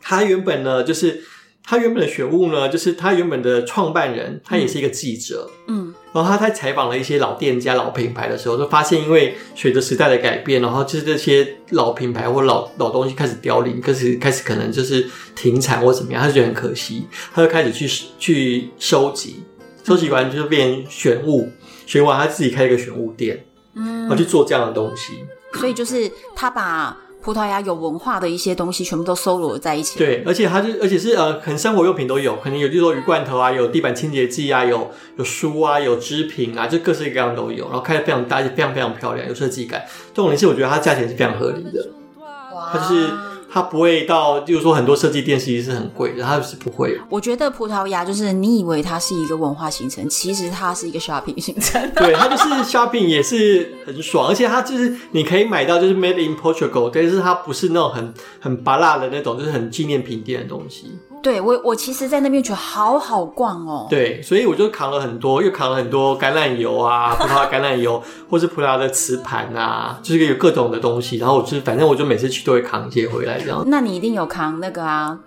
[0.00, 1.22] 它原本呢，就是。
[1.62, 17.86] 他原本的选物呢，就是他原本的创办人，他也是一个记者，嗯，然后他在采访了一些老店家、老品牌的时候，就发现，因为随着时代的改变，然后就是这些老品牌或老老东西开始凋零，开始开始可能就是停产或怎么样，他就觉得很可惜，他就开始去
[18.18, 19.44] 去收集，
[19.84, 21.48] 收集完就变选物，
[21.86, 23.44] 选完他自己开了一个选物店，
[23.74, 25.12] 嗯，然后去做这样的东西，
[25.54, 26.96] 所以就是他把。
[27.22, 29.98] 葡萄牙有文化的一些东西，全部都收罗在一起。
[29.98, 37.66] 对，而且它就，而且是呃，可能生活用品都有，可能有，就是说鱼罐头啊，有地板清洁剂啊，有有书啊，有织品啊，就各式各样都有。
[37.66, 39.84] 然后开的非常大，而且非常非常漂亮，有设计感。
[40.14, 41.88] 这种零食，我觉得它价钱是非常合理的。
[42.18, 43.08] 哇，它就是。
[43.52, 46.96] 它不会到，就是说很多设计店其实是很贵的，它是不会。
[47.08, 51.90] 我觉得葡萄牙就是你以为它是一个文化行程，其实它是一个 shopping 行程。
[51.96, 60.92] 对，它就是 shopping 也是很爽，而且它就是你可以买到就是 made in Portugal，但是它不是那种很很拔辣的那种，就是很纪念品店的东西。
[61.22, 63.86] 对我，我其实，在那边觉得好好逛哦。
[63.90, 71.18] 对，所以我就扛了很多，又扛了很多橄榄油啊， 葡萄牙橄榄油，或是葡萄牙的瓷盘啊，就是有各种的东西。
[71.18, 73.62] 然后我就反正我就每次去都会扛一些回来这样。
[73.66, 75.18] 那你一定有扛那个啊，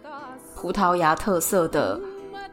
[0.55, 1.99] 葡萄牙特色的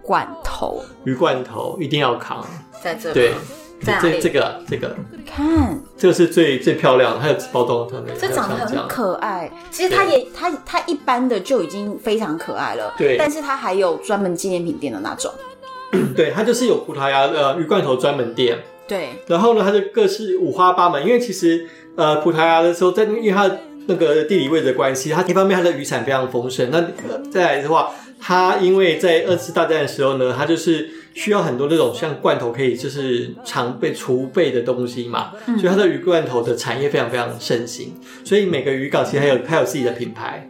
[0.02, 2.44] 罐头，鱼罐头一定要扛，
[2.82, 3.14] 在这里。
[3.14, 3.34] 对。
[3.82, 9.50] 这这个这个，你看，这个是最最漂亮的，还有包装特别，这长得很可爱。
[9.70, 13.16] 其实它也它它一般的就已经非常可爱了，对。
[13.16, 15.32] 但是它还有专门纪念品店的那种，
[16.14, 19.08] 对，它就是有葡萄牙呃鱼罐头专门店，对。
[19.26, 21.66] 然后呢，它就各式五花八门，因为其实
[21.96, 23.50] 呃葡萄牙的时候，在因为它
[23.86, 26.84] 那个地理位置的关系，它一方面它的渔产非常丰盛，那
[27.30, 30.90] 再来的话，它因为在二次大战的时候呢，它就是。
[31.14, 37.94] 需要很多那种像罐头可以就是常备储备的东西嘛，嗯、所以它的鱼罐头的产业非常非常盛行。
[38.24, 40.48] 所以每个渔港其实还有它有自己的品牌，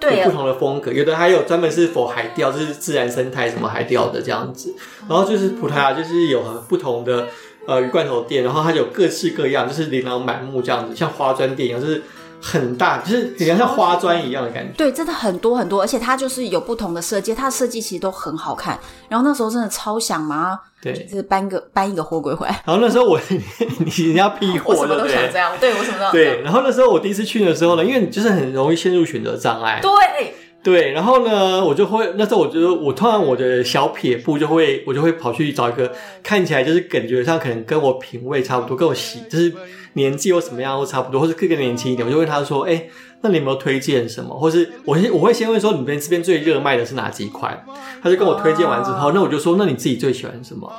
[0.00, 4.74] 对，有不同的风格，有的还有专门是 for 海钓，就是自然生态什么海钓的这样子。
[5.08, 7.28] 然后就是葡萄牙就是有很不同的
[7.66, 12.02] 呃鱼罐头店，然后它有各式各样，就是琳琅满目这样子，像花砖店一样，就是。
[12.46, 14.70] 很大，就是比较像花砖一样的感觉。
[14.76, 18.78] 对，真的很多很多，而且它就是有不同的设计，它的设计其实都很好看。
[19.08, 22.62] 然后那时候真的超想嘛，对，就是搬个搬一个货柜回来。
[22.66, 26.12] 然后那时候我， 你人家批货，我什么都想这样，对，我什么都想。
[26.12, 29.80] 对，然后那时候我第一次去的时候呢，因为你就是很容易陷入选择障碍。
[29.82, 30.34] 对。
[30.62, 35.92] 对，然后呢，我就会那时候我就我突然我的小撇步就会我就会跑去找一个
[36.22, 39.52] 看起来就是感觉上可能跟我品味差不多，跟我喜就是
[39.94, 42.86] 年纪又什么样都差不多，或是更更年轻一点，我就问他说：“哎，
[43.22, 44.38] 那你有没有推荐什么？
[44.38, 47.64] 或是我先我会先问说你们这边最热卖的是哪几款？”
[48.02, 50.70] 他就跟我推荐完之后，那我就说：“那你自己最喜欢什么？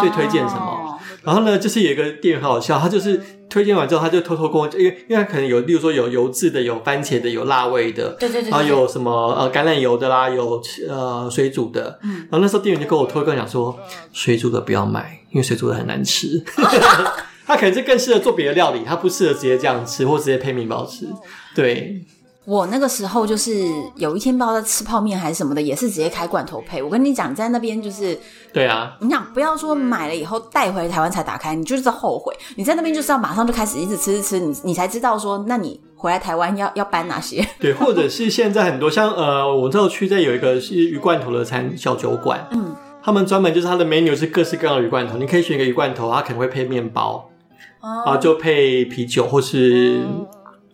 [0.00, 3.20] 最推荐什么？”然后呢，就是有一个店员很好笑，他就是。
[3.48, 13.78] 推荐完之后，他就偷偷跟我讲，因为因为他可能有，例如说有油渍的，有番茄的，有辣味的，对对对，然后有什么呃橄榄油的啦，有呃水煮的，嗯，然后那时候店员就跟我偷偷跟我讲说，
[14.12, 16.44] 水煮的不要买，因为水煮的很难吃，
[17.46, 21.06] 他可能是更适合做别的料理，他不适合直接这样吃，或直接配面包吃，
[21.54, 22.04] 对。
[22.44, 23.66] 我那个时候就是
[23.96, 26.80] 有一天不知道在吃泡面还是什么的，也是直接开罐头配。
[26.80, 28.16] 我跟你讲，在那边就是，
[28.52, 32.32] 对啊，你想不要说买了以后带回台湾才打开，你就是后悔。
[32.54, 37.44] 你在那边就是要马上就开始一直吃吃吃，你你才知道说，那你回来台湾要要搬哪些？
[37.58, 47.28] 对，或者是现在很多像呃，我这区在有一个是鱼罐头的餐小酒馆，嗯，他们专门就是它的 menu 是各式各样的鱼罐头，你可以选一个鱼罐头，它可能会配面包，
[47.86, 50.00] 哦、然后就配啤酒或是。
[50.04, 50.26] 嗯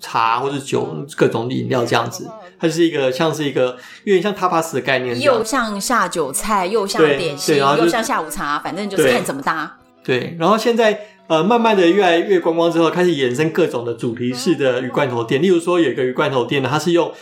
[0.05, 9.79] 茶或是酒，各种饮料这样子，它是一个像是一个有点像 tapas 的概念，又像下酒菜，又像点心，又像下午茶，反正就是看怎么搭。
[10.03, 17.13] 对，然后现在呃，慢慢的越来越观光之后，开始衍生各种的主题式的鱼罐头店，例如说有一个鱼罐头店呢，它是用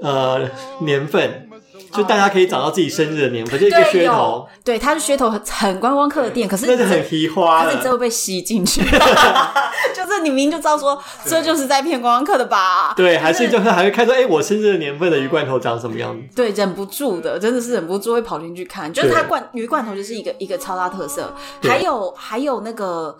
[0.00, 0.40] 呃
[0.80, 1.48] 年份。
[1.94, 4.46] 就大家可以找到自己生日的年份，就一个噱头。
[4.64, 8.82] 对，它是噱头，很很观光客的店，可是那是很奇花，可是你真的被吸进去，
[9.94, 12.92] 就是你明明就知道说这就是在骗观光客的吧？
[12.96, 16.36] 对，还是就是还会看说，哎，我生日的年份的鱼罐头长什么样子？
[16.36, 18.92] 对，忍不住的，真的是忍不住会跑进去看。
[18.92, 21.32] 就是它罐鱼罐头就是一个一个超大特色，
[21.62, 23.16] 还有还有那个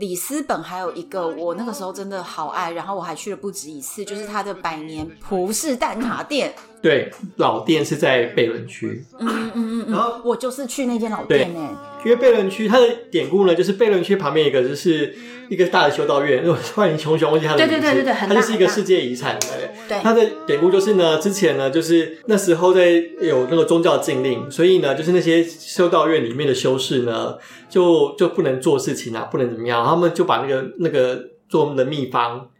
[0.00, 6.54] 里斯本还有一个，我那个时候真的好爱，然后我还去了不止一次，就是它的百年葡式蛋挞店。
[6.84, 9.02] 对，老店是在贝伦区。
[9.18, 9.90] 嗯嗯嗯嗯。
[9.90, 11.70] 然后我就是去那间老店呢，
[12.04, 15.16] 因为贝伦区它的典故呢，就是贝伦区旁边一个就是
[15.48, 16.44] 一个大的修道院，
[16.76, 17.80] 欢迎熊熊忘记它的名字。
[17.80, 19.38] 对对对对对，它就是一个世界遗产。
[19.40, 19.70] 对。
[19.88, 20.02] 对。
[20.02, 27.38] 它的典故就是呢，之前呢，就是那时候在有那个宗教禁令，所以呢，就是那些修道院里面的修士呢，
[27.70, 31.18] 就就不能做事情啊，不能怎么样，他们就把那个那个
[31.48, 32.50] 做的秘方。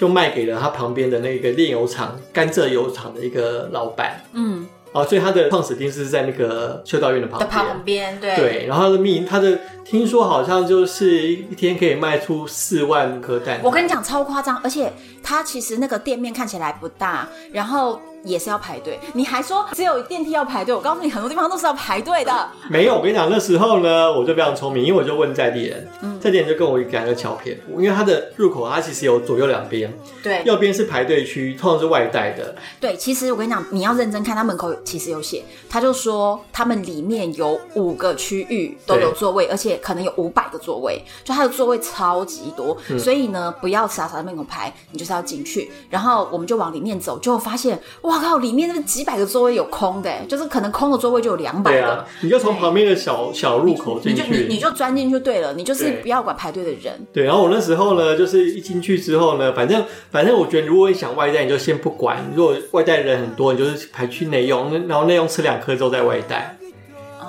[0.00, 4.24] 就卖给了他旁边的那个炼油厂、甘蔗油厂的一个老板。
[4.32, 7.50] 嗯，哦，所以他的创始店是在那个修道院的旁边。
[7.50, 8.34] 旁边，对。
[8.34, 13.60] 对，然后他的命，他的听说好像就是一天可以卖出四万颗蛋。
[13.62, 14.90] 我跟你讲，超夸张，而且
[15.22, 18.00] 他其实那个店面看起来不大，然后。
[18.24, 20.74] 也是要排队，你还说只有电梯要排队？
[20.74, 22.48] 我告诉你，很多地方都是要排队的。
[22.68, 29.92] 没有，我跟你讲，那时候呢，我就非常聪明，因为我就问在地人，嗯，在地人就跟我讲一个桥片，因为它的入口它其实有左右两边，
[30.22, 32.54] 对，右边是排队区，通常是外带的。
[32.78, 45.70] 对，其实我跟你讲，你要认真看，它门口其实有写，他就说他们里面有五个区域都有座位，而且可能有五百个座位，就它的座位超级多，嗯，所以呢，不要傻傻在门口排，你就是要进去。
[45.88, 47.80] 然后我们就往里面走，就发现。
[48.02, 48.38] 哇靠！
[48.38, 51.80] 里面那几百个座位有空的，就是可能空的座位就有两百个。
[51.80, 56.94] 对啊，你就从旁边的小小入口进去，你就你，你就钻进去对了，你就是不要管排队的人。
[57.12, 66.56] 对，然后我那时候呢，就是一进去之后呢，反正反正我觉得，如果你想外带，你就先不管；如果外带人很多，你就是排去内用，然后内用吃两颗之后再外带。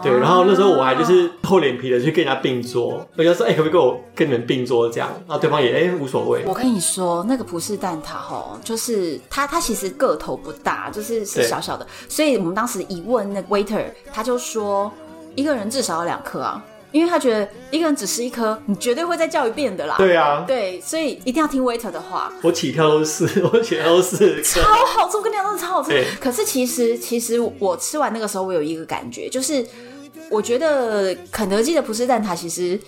[0.02, 6.43] 对，然后那时候我还就是厚脸皮的去跟人家并桌，我就说：“哎、欸，可不可以跟我跟你们并桌？”这样，然后对方也哎、欸、无所谓。
[6.45, 14.91] 我跟你说，那个葡式蛋挞吼，就是它它其实个头不大，就是是小小的，所以我们当时一问那个 waiter，他就说
[15.36, 19.95] 一个人至少要两颗啊，因为他觉得一个人只吃一颗，你绝对会再叫一遍的啦。
[19.97, 22.32] 对啊，对，所以一定要听 waiter 的话。
[22.41, 26.06] 我起跳都是， 我起跳都是超好吃，我跟你讲，真的超好吃。
[26.20, 29.66] 可是其实其实我吃完那个时候，我有一个感觉，就是。
[30.32, 32.80] 我觉得肯德基的葡式蛋挞其实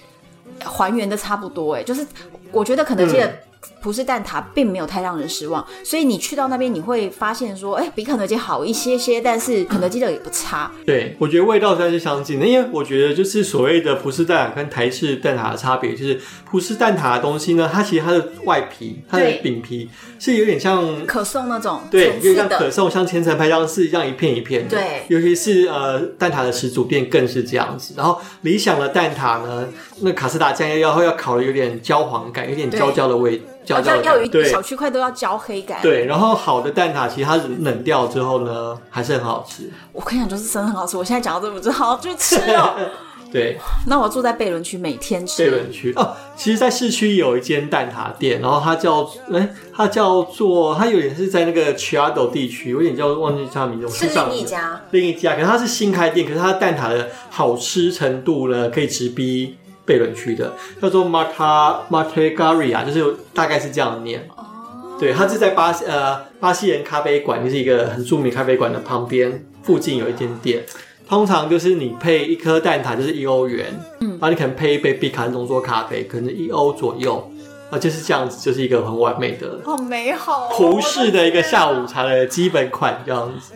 [0.63, 2.07] 还原的差不多，哎，就是
[2.51, 3.39] 我觉得肯德基的。
[3.83, 10.71] 嗯葡式蛋挞并没有太让人失望，所以你去到那边你会发现说，哎、欸，比肯德基好一些些，但是肯德基的也不差。
[10.85, 16.17] 对，我觉得味道算是相近的，因为我觉得就是所谓的葡式蛋挞跟台式蛋挞的差别，就是
[16.49, 24.77] 葡式蛋挞的东西呢，它其实它的外皮、它的饼皮是有点像可颂那种，对，有点像可颂，像千层派这样是一样一片一片的。
[24.77, 27.93] 对，尤其是呃蛋挞的始祖店更是这样子。
[27.97, 29.67] 然后理想的蛋挞呢，
[29.99, 33.41] 那卡斯达酱要要要烤的有点焦黄感，有点焦焦的味。
[33.65, 35.79] 焦焦要有一小区块都要焦黑感。
[35.81, 39.69] 对，然后好的蛋挞其实它冷掉之后呢，还是很好吃。
[39.91, 40.97] 我跟你讲，就是真的很好吃。
[40.97, 42.75] 我现在讲到这，我就好去吃哦。
[43.33, 43.57] 对，
[43.87, 45.43] 那我住在贝伦区，每天吃。
[45.43, 53.89] 贝伦区哦，其实，在市区有一间蛋挞店，然后它叫哎，它叫做它有点是在那个 Chiado 地区，有点叫忘记它名字。
[53.89, 59.57] 是另一家，另一家，可是它是新开店，可是它的蛋挞的好吃程度呢，可以直逼。
[59.85, 64.27] 贝伦区的叫做 Marta Martegari 就是大概是这样念。
[64.35, 70.63] 哦，对，它是在巴西呃巴西人咖啡馆，就是一个很著名咖啡馆的旁边附近有一间店。
[71.05, 73.67] 通常就是你配一颗蛋挞就是一欧元，
[73.99, 77.29] 嗯，然后你可能配一杯比卡浓缩咖啡，可能一欧左右。
[77.73, 83.55] 啊，就是这样子，就是一个很完美的、好美好葡式的一个下午茶的基本款这样子。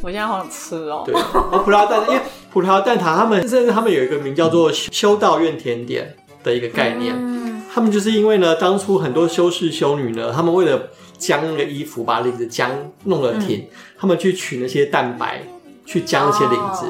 [0.00, 1.02] 我现在好想吃哦。
[1.04, 7.14] 对，而葡萄蛋，因为葡萄蛋挞他们甚至他们有一个名叫做修道院甜点的一个概念。
[7.14, 10.88] 嗯，他们就是因为呢，当初很多修士修女呢，他们为了
[11.18, 12.70] 将那个衣服把领子将
[13.04, 15.42] 弄得挺，嗯，他们去取那些蛋白
[15.84, 16.86] 去将那些领子，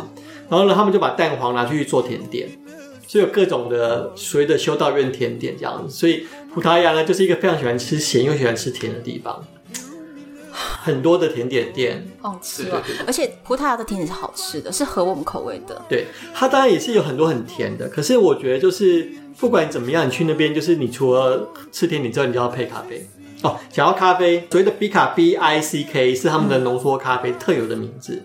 [0.48, 2.48] 哦，然后呢，他们就把蛋黄拿去做甜点。
[3.10, 9.44] 所以有各种的所谓的修道院甜点这样子，所以葡萄牙呢就是一个非常喜欢吃咸又喜欢吃甜的地方，
[10.52, 12.82] 很多的甜点店，好吃啊！
[13.06, 15.80] 而且葡萄牙的甜点是好吃的，是合我们口味的。
[15.88, 23.06] 对，它当然也是有很多很甜的，可是我觉得就是不管怎么样，你去那边就是你除了吃甜点之外，你就要配咖啡
[23.42, 23.56] 哦。
[23.70, 28.24] 想要咖啡，所谓的 Bica B I C K 是他们的浓缩咖啡特有的名字。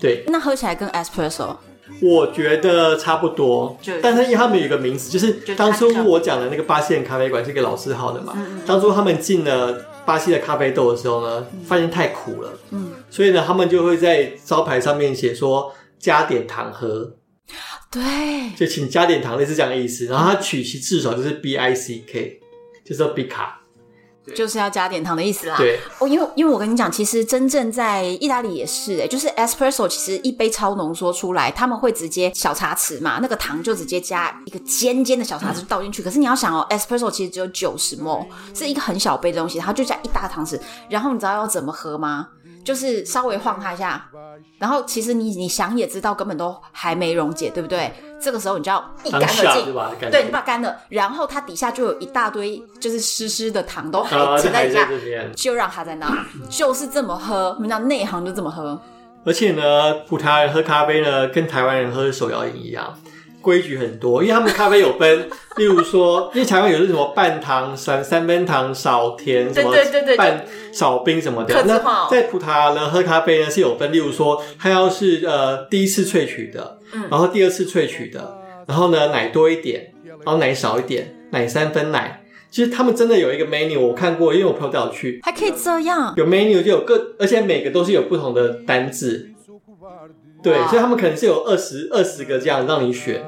[0.00, 1.56] 对，那喝起来跟 Espresso。
[2.00, 8.34] 我觉得差不多，但是因为他们有一个名字，就是当初我讲的那个巴西人咖啡馆是给老字号的嘛。
[8.66, 9.72] 当初他们进了
[10.06, 17.16] 巴西的咖啡豆的时候呢，发现太苦了，嗯，所以呢，他们就会在招牌上面写说加点糖喝，
[17.90, 18.02] 对，
[18.56, 20.06] 就请加点糖，类似这样的意思。
[20.06, 22.40] 然后它取其字首就是 B I C K，
[22.84, 23.59] 就是说 Bica。
[24.34, 25.56] 就是要加点糖的意思啦。
[25.56, 36.02] 对，哦，因为因为我跟你讲，其实真正在意大利也是、欸，哎，就是 espresso 其实一杯超浓缩出来，他们会直接小茶匙嘛，那个糖就直接加一个尖尖的小茶匙倒进去。
[36.02, 40.60] 嗯、可是你要想哦，espresso 其实只有九十 ml，是一个很小杯的东西，然后就加一大糖匙。
[40.88, 42.28] 然后你知道要怎么喝吗？
[42.64, 44.06] 就是稍微晃它一下，
[44.58, 47.92] 然后其实你你想也知道，根本都还没溶解，对不对？
[48.20, 54.88] 这个时候你就要一干而净，对，你把它干了，然后它底下就有一大堆就是湿湿的糖都 还沉在底下，
[55.34, 57.56] 就让它在那，就是这么喝。
[57.58, 58.80] 你知道内行就这么喝。
[59.24, 62.94] 而且呢，葡萄牙人喝咖啡呢，跟台湾人喝手摇饮一样。
[63.40, 69.74] 规矩很多，因为他们咖啡有分， 例如说，因为台湾有是什么半糖、三三分糖、少甜，什么
[70.16, 71.62] 半少冰什么的。
[71.64, 76.78] 那在葡萄牙呢，喝咖啡呢是有分，例如说，它要是呃第一次萃取的，
[77.10, 78.36] 然后第二次萃取的，
[78.66, 79.92] 然后呢奶多一点，
[80.24, 82.22] 然后奶少一点，奶三分奶。
[82.50, 89.30] 其实他们真的有一个 menu，我看过，因为我朋友带我去，还可以这样，有 menu 就有各，而且每个都是有不同的单字。
[90.42, 93.22] 对，所以他们可能是有二十二十个这样让你选，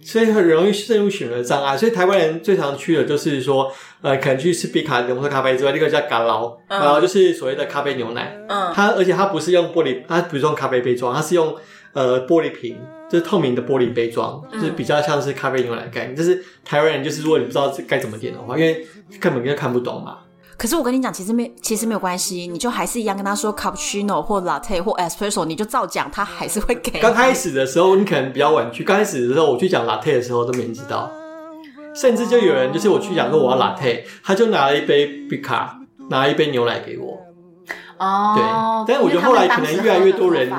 [0.00, 1.76] 所以很容易陷入选择障碍。
[1.76, 3.70] 所以台湾人最常去的就是说，
[4.00, 8.38] 呃，可能去吃比卡浓缩咖啡之外，那个叫咖捞，然后就是所谓的咖啡牛奶。
[8.48, 11.54] 嗯，它而且它不是用玻璃，它不是用咖啡杯装，它是用
[11.92, 12.78] 呃玻璃瓶，
[13.10, 16.16] 就是透明的玻璃杯装，就是比较像是咖啡牛奶的概念。
[16.16, 18.86] 就是台湾人就是如果你不知道该怎么点的话，因为
[19.20, 20.18] 根本就看不懂嘛。
[20.58, 26.98] 可是我跟你讲，其实没，其实没有关系，你就还是一样跟他说 cappuccino 或 latte 或 espresso，你就照讲，他还是会给。
[26.98, 28.82] 刚开始的时候，你可能比较晚去。
[28.82, 31.08] 刚开始的时候，我去讲 latte 的时候，都没人知道。
[31.94, 35.68] 甚至就有人，就是我去讲说我要 latte，他就拿了一杯 Bica，
[36.10, 37.20] 拿了一杯牛奶给我。
[37.98, 38.34] 哦。
[38.84, 38.92] 对。
[38.92, 40.50] 但是我觉得后来可能越来越多人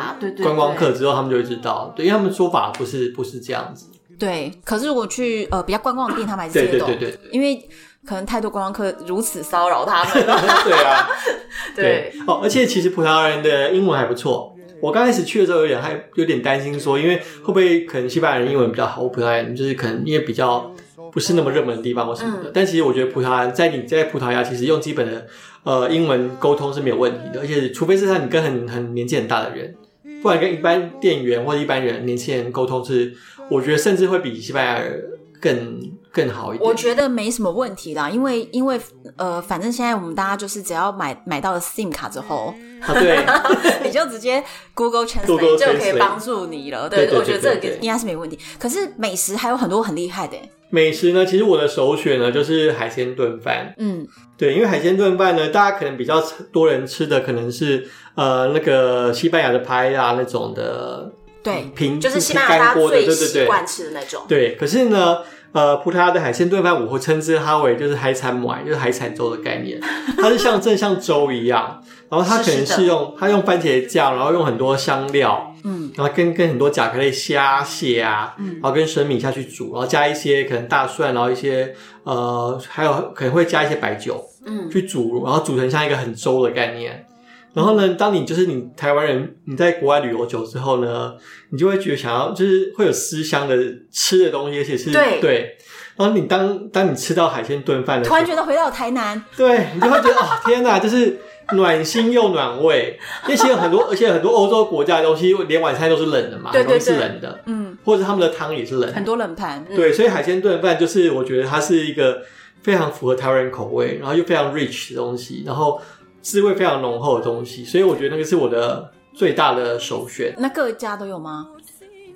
[0.42, 3.88] 观光客之后，他们就会知道，对，因为他们说法不是不是这样子。
[4.18, 4.50] 对。
[4.64, 6.88] 可是如果去呃比较观光的店，他们还是听得懂。
[6.88, 7.32] 对对对对。
[7.34, 7.68] 因为。
[8.06, 10.42] 可能太多观光客如此骚扰他们了。
[10.64, 11.10] 对啊，
[11.76, 14.56] 对，对哦，而且其实葡萄牙人的英文还不错。
[14.82, 20.74] 我刚开始去的时候有点还有点担心，说因为会不会可能西班牙人英文比较好，葡萄牙人就是可能因为比较
[21.12, 22.50] 不是那么热门的地方或什么的。
[22.50, 25.28] 嗯、但其实我觉得葡萄牙在你在葡萄牙其实用基本的
[25.64, 29.76] 呃英文沟通是没有问题的，而且除非是像你跟很很年纪很大的人，
[30.22, 33.14] 不然跟一般店员或者一般人年轻人沟通是，
[33.50, 35.04] 我觉得甚至会比西班牙人。
[35.42, 35.80] 更
[36.12, 38.80] 更好一点，我觉得没什么问题啦，因为因为
[39.18, 43.24] 呃，反正现在我们大家就是只要买买到了 SIM 卡之后，啊、对，
[43.86, 44.44] 你就直接
[44.74, 46.90] Google Translate 就可以帮助你了。
[46.90, 48.40] 对，对，对，对，对，对，我觉得这个应该是没问题。
[48.60, 50.36] 可是美食还有很多很厉害的。
[50.72, 53.74] 美食呢，其实我的首选呢就是海鲜炖饭。
[53.78, 54.08] 嗯，
[54.38, 61.12] 对，因为海鲜炖饭呢，大家可能比较多人吃的可能是呃那个西班牙的拍啊那种的。
[61.42, 64.24] 对，平就是西班牙最习惯吃的那种。
[64.28, 65.20] 对，可是呢，
[65.52, 69.80] 呃，葡萄牙的海鲜炖饭，我会称之它为就是海产米，就是海产粥的概念。
[70.18, 81.74] 它是像正像粥一样，然后它可能是用它用番茄酱，然后用很多香料，嗯，然后跟跟很多甲壳类虾蟹啊，嗯，然后跟生米下去煮，然后加一些可能大蒜，然后一些
[82.04, 87.06] 呃，还有可能会加一些白酒，嗯，去煮，然后煮成像一个很粥的概念。
[87.54, 91.14] 然后呢，当你就是你台湾人，你在国外旅游久之后呢，
[91.50, 93.58] 你就会觉得想要就是会有思乡的
[93.92, 95.58] 吃的东西，而且是对，对。
[95.98, 101.20] 然后你当当你吃到海鲜炖饭的时候，突然觉得回到台南，对，你就会觉得哦，天哪，就是
[101.54, 102.98] 暖心又暖胃。
[103.26, 112.22] 因为其实有很多， 而且很多欧洲国家的东西，连晚餐都是冷的嘛，对对对，是冷的，嗯，或者他们的汤也是冷的，很多冷盘，嗯、对，所以海鲜炖饭就是我觉得它是一个
[112.64, 115.82] 非常符合台湾人口味，然后又非常 rich 的东西，然后。
[116.22, 120.34] 滋味非常浓厚的东西，所以我觉得那个是我的最大的首选。
[120.38, 121.48] 那各家都有吗？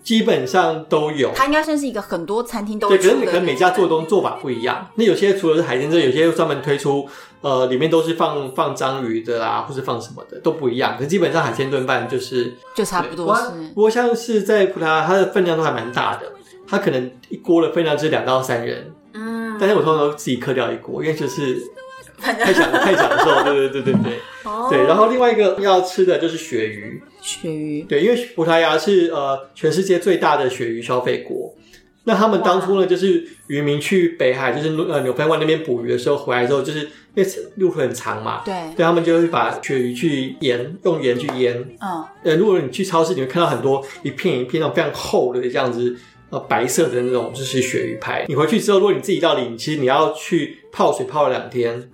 [0.04, 1.32] 基本上都有。
[1.34, 2.89] 它应该算是一个很多餐厅都。
[2.89, 4.86] 对，可是可能每家做东做法不一样。
[4.95, 7.08] 那有些除了是海鲜之外，有些又专门推出
[7.39, 10.95] 呃里面都是放放章鱼的啊，或是放什么的都不一样。
[10.97, 13.43] 可是基本上海鲜炖饭就是就差不多是。
[13.74, 16.30] 不过像是在葡萄牙，它的分量都还蛮大的，
[16.68, 18.93] 它可能一锅的分量是两到三人。
[19.14, 19.56] 嗯。
[19.58, 21.58] 但是我通常都自己嗑掉一锅，因为就是。
[22.32, 24.84] 太享太享受，对对对对对，哦、对。
[24.86, 31.53] 然后另外一个要吃的就是鳕鱼，鳕鱼，对，因为葡萄牙是呃全世界最大的鳕鱼消费国。
[32.05, 36.80] 那他们当初呢，就是渔民去北海，就是呃纽芬湾那边捕鱼的时候，回来之后，就是
[37.15, 41.57] 因为路途很长嘛，对，对他们就会把鳕鱼去盐，用盐去腌。
[41.80, 45.95] 嗯，呃，如果你去超市，你会看到很多一片一片那种非常厚的这样子。
[46.30, 48.26] 呃，白色的那种就是鳕鱼排。
[48.28, 51.93] 你回去之后，如果你自己料理，其实你要去泡水泡了两天，哈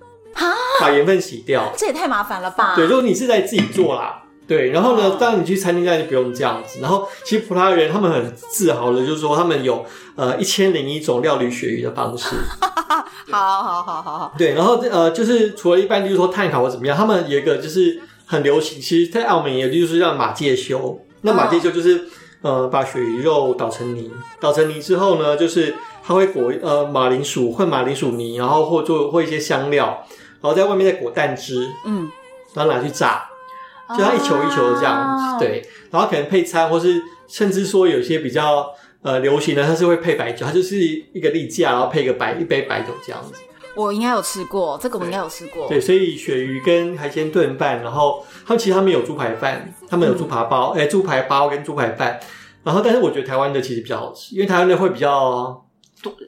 [0.80, 1.72] 把盐分洗掉。
[1.76, 2.74] 这也太麻烦了吧？
[2.74, 6.80] 对，如果你是在自己做啦，对，然后呢，当你去餐厅那就不用这样子。
[6.80, 9.84] 然后其实葡萄牙人他们很自豪的，就是说他们有
[10.16, 12.34] 呃一千零一种料理鳕鱼的方式。
[13.30, 14.34] 好好好好好。
[14.36, 21.00] 对，然后呃就是除了一般就是说炭烤或怎么样，他们有一个就是很流行，其实在澳门也就是叫马介休。
[21.22, 22.08] 那马介休就是
[22.42, 24.10] 呃把鳕鱼肉捣成泥，
[24.40, 30.06] 捣成泥之后呢，就是它会裹呃马铃薯混马铃薯泥，然后或做或一些香料。
[30.42, 32.10] 然后在外面再裹蛋汁，嗯，
[32.54, 33.28] 然后拿去炸，
[33.90, 35.62] 就它一球一球的这样，啊、对。
[35.90, 38.66] 然后可能配餐，或是甚至说有些比较
[39.02, 43.34] 呃流行的，它是会配白酒，它就是一个例假，然后配一个白一杯白酒这样子。
[43.76, 45.68] 我应该有吃过，这个我应该有吃过。
[45.68, 52.18] 对，所以鳕鱼跟海鲜炖饭，然后他们其实他们有猪排饭，他们有猪排包，哎、嗯，猪排包跟猪排饭。
[52.62, 55.66] 然后，但是我觉得台湾的其实比较好吃，因为台湾的会比较。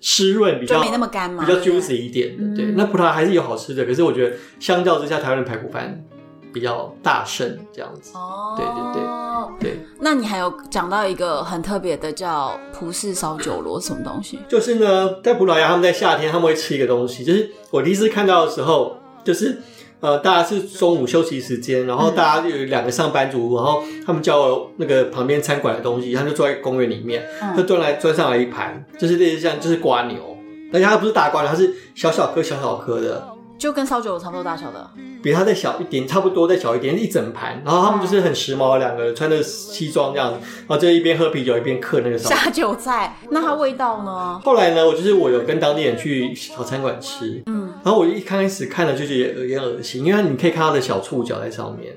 [0.03, 2.73] 湿润比较没那么干嘛，比较 juicy 一点的，对。
[2.77, 6.05] 那葡萄牙还是有好吃的，可是我觉得相较之下，台湾的排骨饭
[6.53, 8.13] 比较大声这样子。
[8.15, 9.87] 哦，对对对对。
[10.01, 14.39] 那你还有讲到一个很特别的叫葡式烧酒螺，什么东西？
[14.49, 19.61] 就是呢，在葡萄牙他们在夏天他们会吃一个东西，就是我第一次看到的时候，就是。
[20.03, 27.25] 呃，大家是中午休息时间，然后大家就有两个上班族，然后他们叫那个旁边餐馆的东西，他就坐在公园里面，
[27.57, 30.37] 就端来端上来一盘，就是类似像就是瓜牛，
[30.73, 33.25] 而且它不是大瓜牛，它是小小颗小小颗的，
[33.63, 34.91] 就跟烧酒差不多大小的。
[35.23, 37.63] 比它再小一点，差不多再小一点，一整盘。
[37.65, 43.17] 然后他们就是很时髦，两个人穿着西装这样子，然后就一边喝啤酒一边嗑那个下酒菜。
[43.31, 44.41] 那它味道呢？
[44.45, 51.95] 后来呢，我就是我有跟当地人去小餐馆吃，嗯，然后我一开始看了就觉得有点恶心，因为你可以看它的小触角在上面。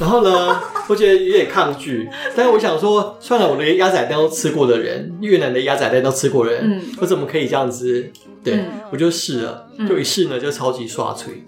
[0.00, 8.10] 然后呢，我觉得有点抗拒，但是我想说，算了，我的鸭仔蛋都吃过的人，越南的鸭仔蛋都吃过的人，嗯，我怎么可以这样子？
[8.46, 11.44] 对，嗯、我就试了，就一试呢，就超级刷脆。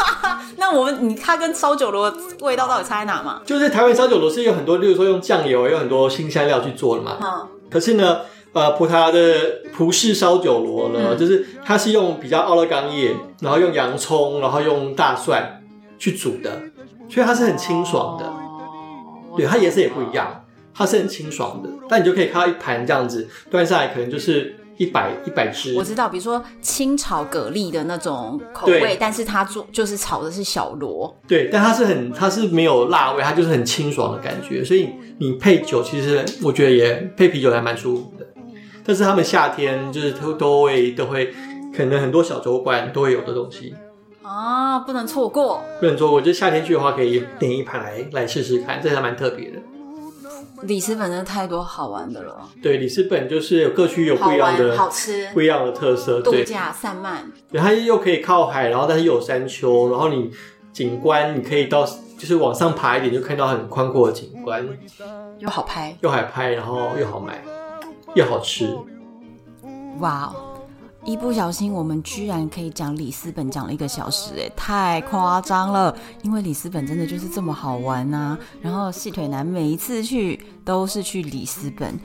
[0.58, 3.40] 那我们你它跟烧酒螺味道到底差在哪嘛？
[3.46, 7.16] 就是台湾烧酒螺是有很多，例如说用酱油，有很多新香料去做的嘛。
[7.22, 7.48] 嗯。
[7.70, 8.20] 可是呢，
[8.52, 15.62] 呃，葡萄牙的葡式烧酒螺呢，嗯、就是它是用比较奥勒冈叶，然后用洋葱，然后用大蒜
[15.98, 16.60] 去煮的，
[17.08, 18.26] 所以它是很清爽的。
[18.26, 20.44] 哦、对，它颜色也不一样，
[20.74, 21.70] 它是很清爽的。
[21.88, 24.56] 但你就可以看到一盘这样子端上来，可能就是。
[24.76, 38.26] 一百一百只，我知道，比如说清炒蛤蜊的那种口味，但是它做就是炒的是小螺，对，但它是很它是没有辣味，它就是很清爽的感觉，所以你配酒其实我觉得也配啤酒还蛮舒服的。
[38.84, 41.32] 但是他们夏天就是都都会都会，
[41.74, 43.74] 可能很多小酒馆都会有的东西
[44.22, 46.20] 啊，不能错过，不能错过。
[46.20, 49.58] 就夏天去的话，可以点一盘来来试试看，这还蛮特别的。
[50.62, 52.48] 里斯本真的太多好玩的了。
[52.62, 56.20] 对，里斯本就是有各区有不一样的好吃、不一样的特色。
[56.20, 60.30] 度假散漫，对，它又可以靠海，然后但是又有山丘，然后你
[60.72, 64.66] 景观你可以到就是往上爬一点，就看到很宽阔的景观，
[65.38, 67.44] 又好拍，又好拍，然后又好买，
[68.14, 68.74] 又好吃。
[70.00, 70.43] 哇哦！
[71.04, 75.94] 一不小心，我们居然可以讲里斯本讲了一个小时，哎，太夸张了！
[76.22, 78.38] 因为里斯本真的就是这么好玩呐、啊。
[78.62, 82.00] 然后细腿男每一次去都是去里斯本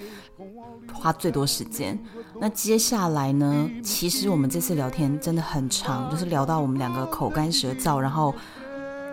[0.94, 1.98] 花最多时间。
[2.42, 3.70] 那接下来呢？
[3.82, 8.36] 其实我们这次聊天真的很长，就是聊到我们两个口干舌燥，然后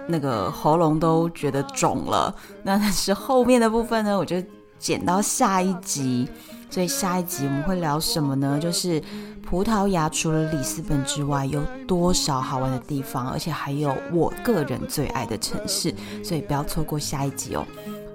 [0.09, 2.35] 那个喉咙都觉得肿了。
[2.65, 4.43] 那但是后面的部分呢，我就
[4.81, 6.29] 剪到下一集。
[6.69, 8.59] 所以下一集我们会聊什么呢？
[8.61, 9.03] 就是
[9.43, 15.95] 葡萄牙除了里斯本之外，有多少好玩的地方，而且还有我个人最爱的城市。
[16.23, 17.65] 所以不要错过下一集哦。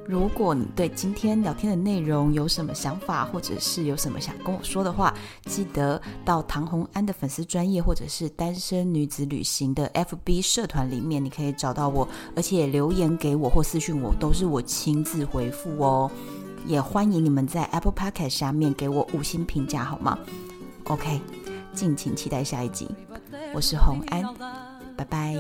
[0.08, 5.14] 如果你对今天聊天的内容有什么想法，或者是有什么想跟我说的话，
[5.46, 12.06] 记得到唐红安的粉丝专业，或者是单身女子旅行的 FB 社团里面，你可以找到我，
[12.36, 16.12] 而且留言给我或私讯我，都是我亲自回复哦。
[16.66, 20.18] 也欢迎你们在 Apple Podcast 下面给我五星评价，好吗
[20.86, 21.20] ？OK，
[21.74, 22.88] 敬请期待下一集。
[23.54, 24.24] 我是洪安，
[24.96, 25.36] 拜拜。